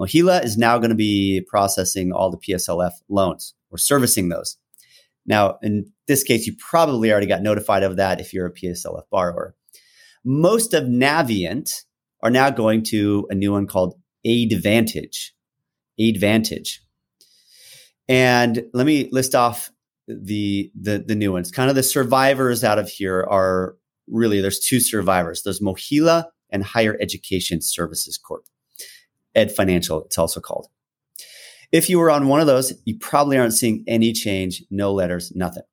MOHELA 0.00 0.44
is 0.44 0.56
now 0.56 0.78
going 0.78 0.90
to 0.90 0.96
be 0.96 1.42
processing 1.46 2.12
all 2.12 2.30
the 2.30 2.38
PSLF 2.38 2.92
loans 3.08 3.54
or 3.70 3.78
servicing 3.78 4.28
those. 4.28 4.56
Now, 5.26 5.58
in 5.62 5.92
this 6.06 6.22
case, 6.22 6.46
you 6.46 6.54
probably 6.58 7.10
already 7.10 7.26
got 7.26 7.42
notified 7.42 7.82
of 7.82 7.96
that 7.96 8.20
if 8.20 8.32
you're 8.32 8.46
a 8.46 8.52
PSLF 8.52 9.02
borrower. 9.10 9.54
Most 10.24 10.74
of 10.74 10.84
Navient 10.84 11.84
are 12.22 12.30
now 12.30 12.50
going 12.50 12.82
to 12.84 13.26
a 13.30 13.34
new 13.34 13.52
one 13.52 13.66
called 13.66 13.94
Aidvantage. 14.26 15.32
Aidvantage. 16.00 16.82
And 18.08 18.64
let 18.72 18.86
me 18.86 19.08
list 19.10 19.34
off 19.34 19.70
the, 20.06 20.70
the 20.80 20.98
the 20.98 21.16
new 21.16 21.32
ones. 21.32 21.50
Kind 21.50 21.68
of 21.68 21.74
the 21.74 21.82
survivors 21.82 22.62
out 22.62 22.78
of 22.78 22.88
here 22.88 23.26
are 23.28 23.76
really 24.08 24.40
there's 24.40 24.60
two 24.60 24.78
survivors. 24.78 25.42
There's 25.42 25.60
MOHELA 25.60 26.26
and 26.50 26.62
Higher 26.62 26.96
Education 27.00 27.60
Services 27.60 28.16
Corp. 28.16 28.44
Ed 29.34 29.52
Financial, 29.52 30.04
it's 30.04 30.18
also 30.18 30.40
called. 30.40 30.68
If 31.72 31.90
you 31.90 31.98
were 31.98 32.10
on 32.10 32.28
one 32.28 32.40
of 32.40 32.46
those, 32.46 32.72
you 32.84 32.98
probably 32.98 33.38
aren't 33.38 33.54
seeing 33.54 33.84
any 33.86 34.12
change, 34.12 34.62
no 34.70 34.92
letters, 34.92 35.32
nothing. 35.34 35.64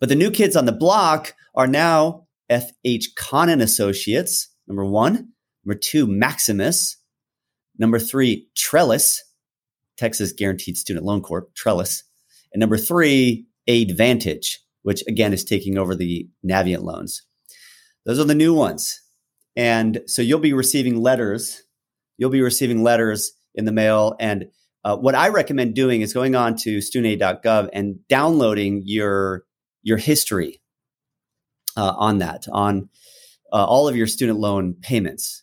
But 0.00 0.08
the 0.08 0.14
new 0.14 0.30
kids 0.30 0.56
on 0.56 0.66
the 0.66 0.72
block 0.72 1.34
are 1.54 1.66
now 1.66 2.26
FH 2.50 3.14
Connon 3.16 3.62
Associates, 3.62 4.48
number 4.66 4.84
one. 4.84 5.32
Number 5.64 5.78
two, 5.78 6.06
Maximus. 6.06 6.96
Number 7.78 7.98
three, 7.98 8.48
Trellis, 8.54 9.22
Texas 9.96 10.32
Guaranteed 10.32 10.76
Student 10.76 11.06
Loan 11.06 11.22
Corp, 11.22 11.54
Trellis. 11.54 12.04
And 12.52 12.60
number 12.60 12.76
three, 12.76 13.46
Aidvantage, 13.68 14.58
which 14.82 15.02
again 15.08 15.32
is 15.32 15.44
taking 15.44 15.78
over 15.78 15.94
the 15.94 16.28
Navient 16.46 16.82
loans. 16.82 17.22
Those 18.04 18.20
are 18.20 18.24
the 18.24 18.34
new 18.34 18.54
ones. 18.54 19.00
And 19.56 20.02
so 20.06 20.22
you'll 20.22 20.38
be 20.38 20.52
receiving 20.52 21.00
letters. 21.00 21.62
You'll 22.18 22.30
be 22.30 22.42
receiving 22.42 22.82
letters 22.82 23.32
in 23.54 23.64
the 23.64 23.72
mail. 23.72 24.16
And 24.18 24.46
uh, 24.84 24.96
what 24.96 25.14
I 25.14 25.28
recommend 25.28 25.74
doing 25.74 26.02
is 26.02 26.12
going 26.12 26.34
on 26.34 26.56
to 26.56 26.78
studentaid.gov 26.78 27.70
and 27.72 28.06
downloading 28.08 28.82
your 28.84 29.44
your 29.82 29.98
history 29.98 30.60
uh, 31.76 31.94
on 31.96 32.18
that 32.18 32.46
on 32.52 32.88
uh, 33.52 33.64
all 33.64 33.88
of 33.88 33.96
your 33.96 34.06
student 34.06 34.38
loan 34.38 34.74
payments, 34.74 35.42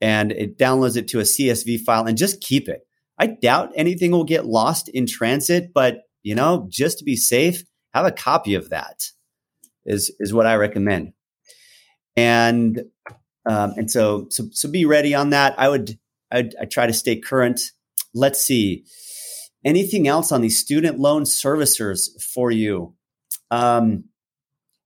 and 0.00 0.32
it 0.32 0.58
downloads 0.58 0.96
it 0.96 1.08
to 1.08 1.20
a 1.20 1.24
CSV 1.24 1.80
file 1.80 2.06
and 2.06 2.16
just 2.16 2.40
keep 2.40 2.68
it. 2.68 2.86
I 3.18 3.26
doubt 3.26 3.72
anything 3.74 4.10
will 4.10 4.24
get 4.24 4.46
lost 4.46 4.88
in 4.88 5.06
transit, 5.06 5.72
but 5.74 6.02
you 6.22 6.34
know, 6.34 6.66
just 6.70 6.98
to 6.98 7.04
be 7.04 7.16
safe, 7.16 7.64
have 7.92 8.06
a 8.06 8.12
copy 8.12 8.54
of 8.54 8.70
that. 8.70 9.10
Is 9.84 10.14
is 10.18 10.32
what 10.32 10.46
I 10.46 10.56
recommend. 10.56 11.12
And 12.16 12.84
um, 13.44 13.74
and 13.76 13.90
so 13.90 14.28
so 14.30 14.44
so 14.52 14.70
be 14.70 14.84
ready 14.84 15.14
on 15.14 15.30
that. 15.30 15.58
I 15.58 15.68
would 15.68 15.98
I, 16.32 16.48
I 16.60 16.64
try 16.64 16.86
to 16.86 16.92
stay 16.92 17.16
current. 17.16 17.60
Let's 18.14 18.40
see. 18.40 18.84
Anything 19.64 20.08
else 20.08 20.32
on 20.32 20.40
these 20.40 20.58
student 20.58 20.98
loan 20.98 21.22
servicers 21.22 22.08
for 22.20 22.50
you? 22.50 22.94
Um, 23.50 24.04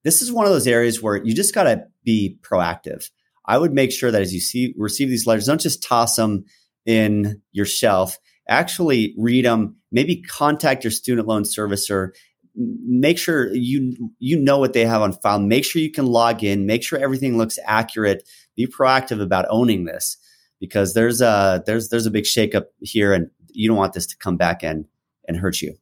this 0.04 0.20
is 0.22 0.32
one 0.32 0.44
of 0.44 0.52
those 0.52 0.66
areas 0.66 1.02
where 1.02 1.16
you 1.16 1.34
just 1.34 1.54
got 1.54 1.64
to 1.64 1.86
be 2.04 2.38
proactive. 2.42 3.10
I 3.46 3.58
would 3.58 3.72
make 3.72 3.92
sure 3.92 4.10
that 4.10 4.22
as 4.22 4.34
you 4.34 4.40
see 4.40 4.74
receive 4.76 5.08
these 5.08 5.26
letters, 5.26 5.46
don't 5.46 5.60
just 5.60 5.82
toss 5.82 6.16
them 6.16 6.44
in 6.84 7.40
your 7.52 7.66
shelf. 7.66 8.18
Actually 8.48 9.14
read 9.16 9.44
them. 9.44 9.76
Maybe 9.90 10.22
contact 10.22 10.84
your 10.84 10.90
student 10.90 11.26
loan 11.26 11.44
servicer. 11.44 12.10
Make 12.54 13.18
sure 13.18 13.52
you 13.54 14.12
you 14.18 14.40
know 14.40 14.58
what 14.58 14.72
they 14.72 14.84
have 14.84 15.02
on 15.02 15.12
file. 15.12 15.38
Make 15.38 15.64
sure 15.64 15.80
you 15.82 15.92
can 15.92 16.06
log 16.06 16.42
in. 16.42 16.66
Make 16.66 16.82
sure 16.82 16.98
everything 16.98 17.38
looks 17.38 17.58
accurate. 17.64 18.28
Be 18.56 18.66
proactive 18.66 19.20
about 19.20 19.46
owning 19.48 19.84
this 19.84 20.16
because 20.60 20.94
there's 20.94 21.20
a 21.20 21.62
there's 21.66 21.88
there's 21.88 22.06
a 22.06 22.10
big 22.10 22.24
shakeup 22.24 22.66
here, 22.80 23.12
and 23.12 23.30
you 23.48 23.68
don't 23.68 23.76
want 23.76 23.92
this 23.92 24.06
to 24.06 24.16
come 24.16 24.36
back 24.36 24.62
and 24.62 24.86
and 25.26 25.36
hurt 25.36 25.60
you. 25.62 25.74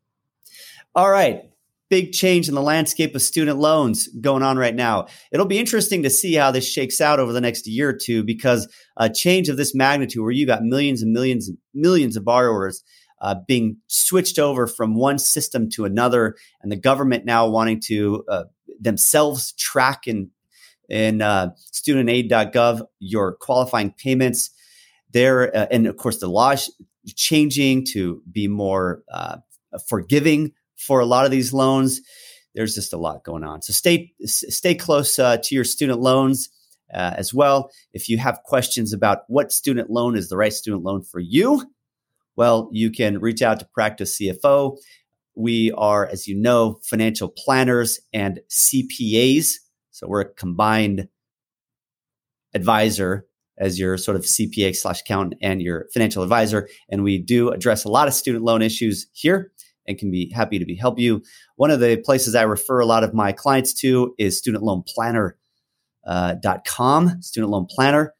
All 0.94 1.10
right, 1.10 1.44
big 1.90 2.12
change 2.12 2.48
in 2.48 2.54
the 2.54 2.62
landscape 2.62 3.14
of 3.14 3.22
student 3.22 3.58
loans 3.58 4.08
going 4.20 4.42
on 4.42 4.56
right 4.56 4.74
now. 4.74 5.06
It'll 5.32 5.46
be 5.46 5.58
interesting 5.58 6.02
to 6.04 6.10
see 6.10 6.34
how 6.34 6.50
this 6.50 6.68
shakes 6.68 7.00
out 7.00 7.20
over 7.20 7.32
the 7.32 7.40
next 7.40 7.66
year 7.66 7.90
or 7.90 7.96
two 7.96 8.24
because 8.24 8.68
a 8.96 9.10
change 9.10 9.48
of 9.48 9.56
this 9.56 9.74
magnitude, 9.74 10.22
where 10.22 10.30
you 10.30 10.46
got 10.46 10.62
millions 10.62 11.02
and 11.02 11.12
millions 11.12 11.48
and 11.48 11.58
millions 11.72 12.16
of 12.16 12.24
borrowers. 12.24 12.82
Uh, 13.20 13.36
being 13.48 13.78
switched 13.86 14.38
over 14.38 14.66
from 14.66 14.96
one 14.96 15.18
system 15.18 15.70
to 15.70 15.86
another, 15.86 16.34
and 16.60 16.70
the 16.70 16.76
government 16.76 17.24
now 17.24 17.48
wanting 17.48 17.80
to 17.80 18.22
uh, 18.28 18.44
themselves 18.78 19.52
track 19.52 20.06
in 20.06 20.30
in 20.90 21.22
uh, 21.22 21.48
studentaid.gov 21.72 22.82
your 22.98 23.32
qualifying 23.36 23.94
payments 23.96 24.50
there, 25.14 25.56
uh, 25.56 25.66
and 25.70 25.86
of 25.86 25.96
course, 25.96 26.18
the 26.18 26.28
law 26.28 26.54
changing 27.16 27.86
to 27.86 28.22
be 28.30 28.48
more 28.48 29.02
uh, 29.10 29.38
forgiving 29.88 30.52
for 30.76 31.00
a 31.00 31.06
lot 31.06 31.24
of 31.24 31.30
these 31.30 31.54
loans. 31.54 32.02
There's 32.54 32.74
just 32.74 32.92
a 32.92 32.98
lot 32.98 33.24
going 33.24 33.44
on. 33.44 33.62
So 33.62 33.72
stay 33.72 34.12
stay 34.24 34.74
close 34.74 35.18
uh, 35.18 35.38
to 35.42 35.54
your 35.54 35.64
student 35.64 36.00
loans 36.00 36.50
uh, 36.92 37.14
as 37.16 37.32
well. 37.32 37.70
If 37.92 38.08
you 38.08 38.18
have 38.18 38.42
questions 38.44 38.92
about 38.92 39.22
what 39.28 39.50
student 39.50 39.90
loan 39.90 40.16
is 40.16 40.28
the 40.28 40.36
right 40.36 40.52
student 40.52 40.84
loan 40.84 41.02
for 41.02 41.20
you, 41.20 41.64
well, 42.36 42.68
you 42.72 42.90
can 42.90 43.18
reach 43.18 43.42
out 43.42 43.60
to 43.60 43.68
Practice 43.72 44.18
CFO. 44.18 44.76
We 45.36 45.72
are, 45.72 46.06
as 46.06 46.28
you 46.28 46.36
know, 46.36 46.78
financial 46.82 47.28
planners 47.28 48.00
and 48.12 48.40
CPAs. 48.50 49.54
So 49.90 50.06
we're 50.06 50.20
a 50.20 50.32
combined 50.32 51.08
advisor 52.54 53.26
as 53.58 53.78
your 53.78 53.96
sort 53.96 54.16
of 54.16 54.22
CPA 54.22 54.74
slash 54.74 55.00
accountant 55.00 55.38
and 55.40 55.62
your 55.62 55.86
financial 55.92 56.22
advisor. 56.22 56.68
And 56.88 57.04
we 57.04 57.18
do 57.18 57.50
address 57.50 57.84
a 57.84 57.88
lot 57.88 58.08
of 58.08 58.14
student 58.14 58.44
loan 58.44 58.62
issues 58.62 59.06
here 59.12 59.52
and 59.86 59.98
can 59.98 60.10
be 60.10 60.30
happy 60.30 60.58
to 60.58 60.64
be 60.64 60.74
help 60.74 60.98
you. 60.98 61.22
One 61.56 61.70
of 61.70 61.80
the 61.80 61.96
places 61.98 62.34
I 62.34 62.42
refer 62.42 62.80
a 62.80 62.86
lot 62.86 63.04
of 63.04 63.14
my 63.14 63.32
clients 63.32 63.72
to 63.74 64.14
is 64.18 64.42
studentloanplanner.com, 64.42 65.34
uh, 66.06 67.20
student 67.20 67.50
loan 67.50 67.66
planner, 67.66 68.14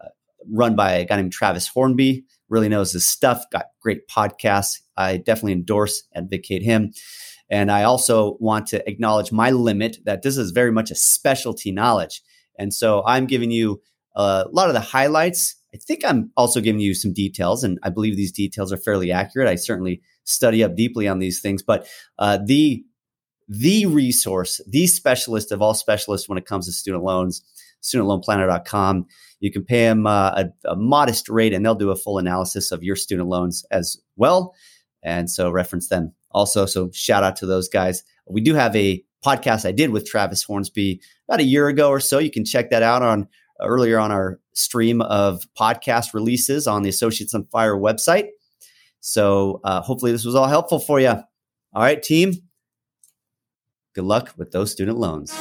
uh, 0.00 0.08
run 0.50 0.76
by 0.76 0.92
a 0.92 1.04
guy 1.04 1.16
named 1.16 1.32
Travis 1.32 1.68
Hornsby. 1.68 2.24
Really 2.48 2.68
knows 2.68 2.92
his 2.92 3.06
stuff, 3.06 3.44
got 3.52 3.66
great 3.82 4.08
podcasts. 4.08 4.80
I 4.96 5.18
definitely 5.18 5.52
endorse, 5.52 6.04
advocate 6.14 6.62
him. 6.62 6.92
And 7.50 7.70
I 7.70 7.82
also 7.82 8.36
want 8.40 8.66
to 8.68 8.88
acknowledge 8.88 9.32
my 9.32 9.50
limit 9.50 9.98
that 10.04 10.22
this 10.22 10.36
is 10.36 10.50
very 10.50 10.72
much 10.72 10.90
a 10.90 10.94
specialty 10.94 11.72
knowledge. 11.72 12.22
And 12.58 12.74
so 12.74 13.02
I'm 13.06 13.26
giving 13.26 13.50
you 13.50 13.80
a 14.18 14.46
lot 14.52 14.68
of 14.68 14.74
the 14.74 14.80
highlights. 14.80 15.56
I 15.74 15.78
think 15.78 16.04
I'm 16.04 16.30
also 16.36 16.60
giving 16.60 16.80
you 16.80 16.94
some 16.94 17.12
details, 17.12 17.62
and 17.62 17.78
I 17.82 17.90
believe 17.90 18.16
these 18.16 18.32
details 18.32 18.72
are 18.72 18.76
fairly 18.76 19.12
accurate. 19.12 19.48
I 19.48 19.54
certainly 19.54 20.00
study 20.24 20.64
up 20.64 20.74
deeply 20.74 21.06
on 21.06 21.18
these 21.18 21.40
things, 21.40 21.62
but 21.62 21.86
uh, 22.18 22.38
the 22.44 22.84
the 23.48 23.86
resource, 23.86 24.60
the 24.66 24.86
specialist 24.86 25.52
of 25.52 25.62
all 25.62 25.72
specialists 25.72 26.28
when 26.28 26.36
it 26.36 26.44
comes 26.44 26.66
to 26.66 26.72
student 26.72 27.02
loans, 27.02 27.42
studentloanplanner.com. 27.82 29.06
You 29.40 29.50
can 29.50 29.64
pay 29.64 29.84
them 29.84 30.06
uh, 30.06 30.30
a, 30.30 30.70
a, 30.72 30.76
modest 30.76 31.28
rate, 31.28 31.54
and 31.54 31.64
they'll 31.64 31.74
do 31.74 31.90
a 31.90 31.96
full 31.96 32.18
analysis 32.18 32.72
of 32.72 32.82
your 32.82 32.96
student 32.96 33.28
loans 33.28 33.64
as 33.70 33.96
well. 34.16 34.54
And 35.02 35.30
so 35.30 35.50
reference 35.50 35.88
them 35.88 36.12
also. 36.30 36.66
So 36.66 36.90
shout 36.92 37.24
out 37.24 37.36
to 37.36 37.46
those 37.46 37.68
guys. 37.68 38.02
We 38.26 38.40
do 38.40 38.54
have 38.54 38.74
a 38.76 39.02
podcast 39.24 39.66
I 39.66 39.72
did 39.72 39.90
with 39.90 40.06
Travis 40.06 40.42
Hornsby 40.42 41.00
about 41.28 41.40
a 41.40 41.44
year 41.44 41.68
ago 41.68 41.88
or 41.88 42.00
so. 42.00 42.18
You 42.18 42.30
can 42.30 42.44
check 42.44 42.70
that 42.70 42.82
out 42.82 43.02
on 43.02 43.28
earlier 43.60 43.98
on 43.98 44.12
our 44.12 44.40
stream 44.52 45.00
of 45.02 45.46
podcast 45.58 46.14
releases 46.14 46.66
on 46.66 46.82
the 46.82 46.88
Associates 46.88 47.34
on 47.34 47.46
Fire 47.46 47.76
website. 47.76 48.28
So 49.00 49.60
uh, 49.64 49.80
hopefully 49.80 50.12
this 50.12 50.24
was 50.24 50.34
all 50.34 50.48
helpful 50.48 50.78
for 50.78 51.00
you. 51.00 51.08
All 51.08 51.82
right, 51.82 52.02
team. 52.02 52.34
Good 53.94 54.04
luck 54.04 54.34
with 54.36 54.52
those 54.52 54.70
student 54.70 54.98
loans. 54.98 55.32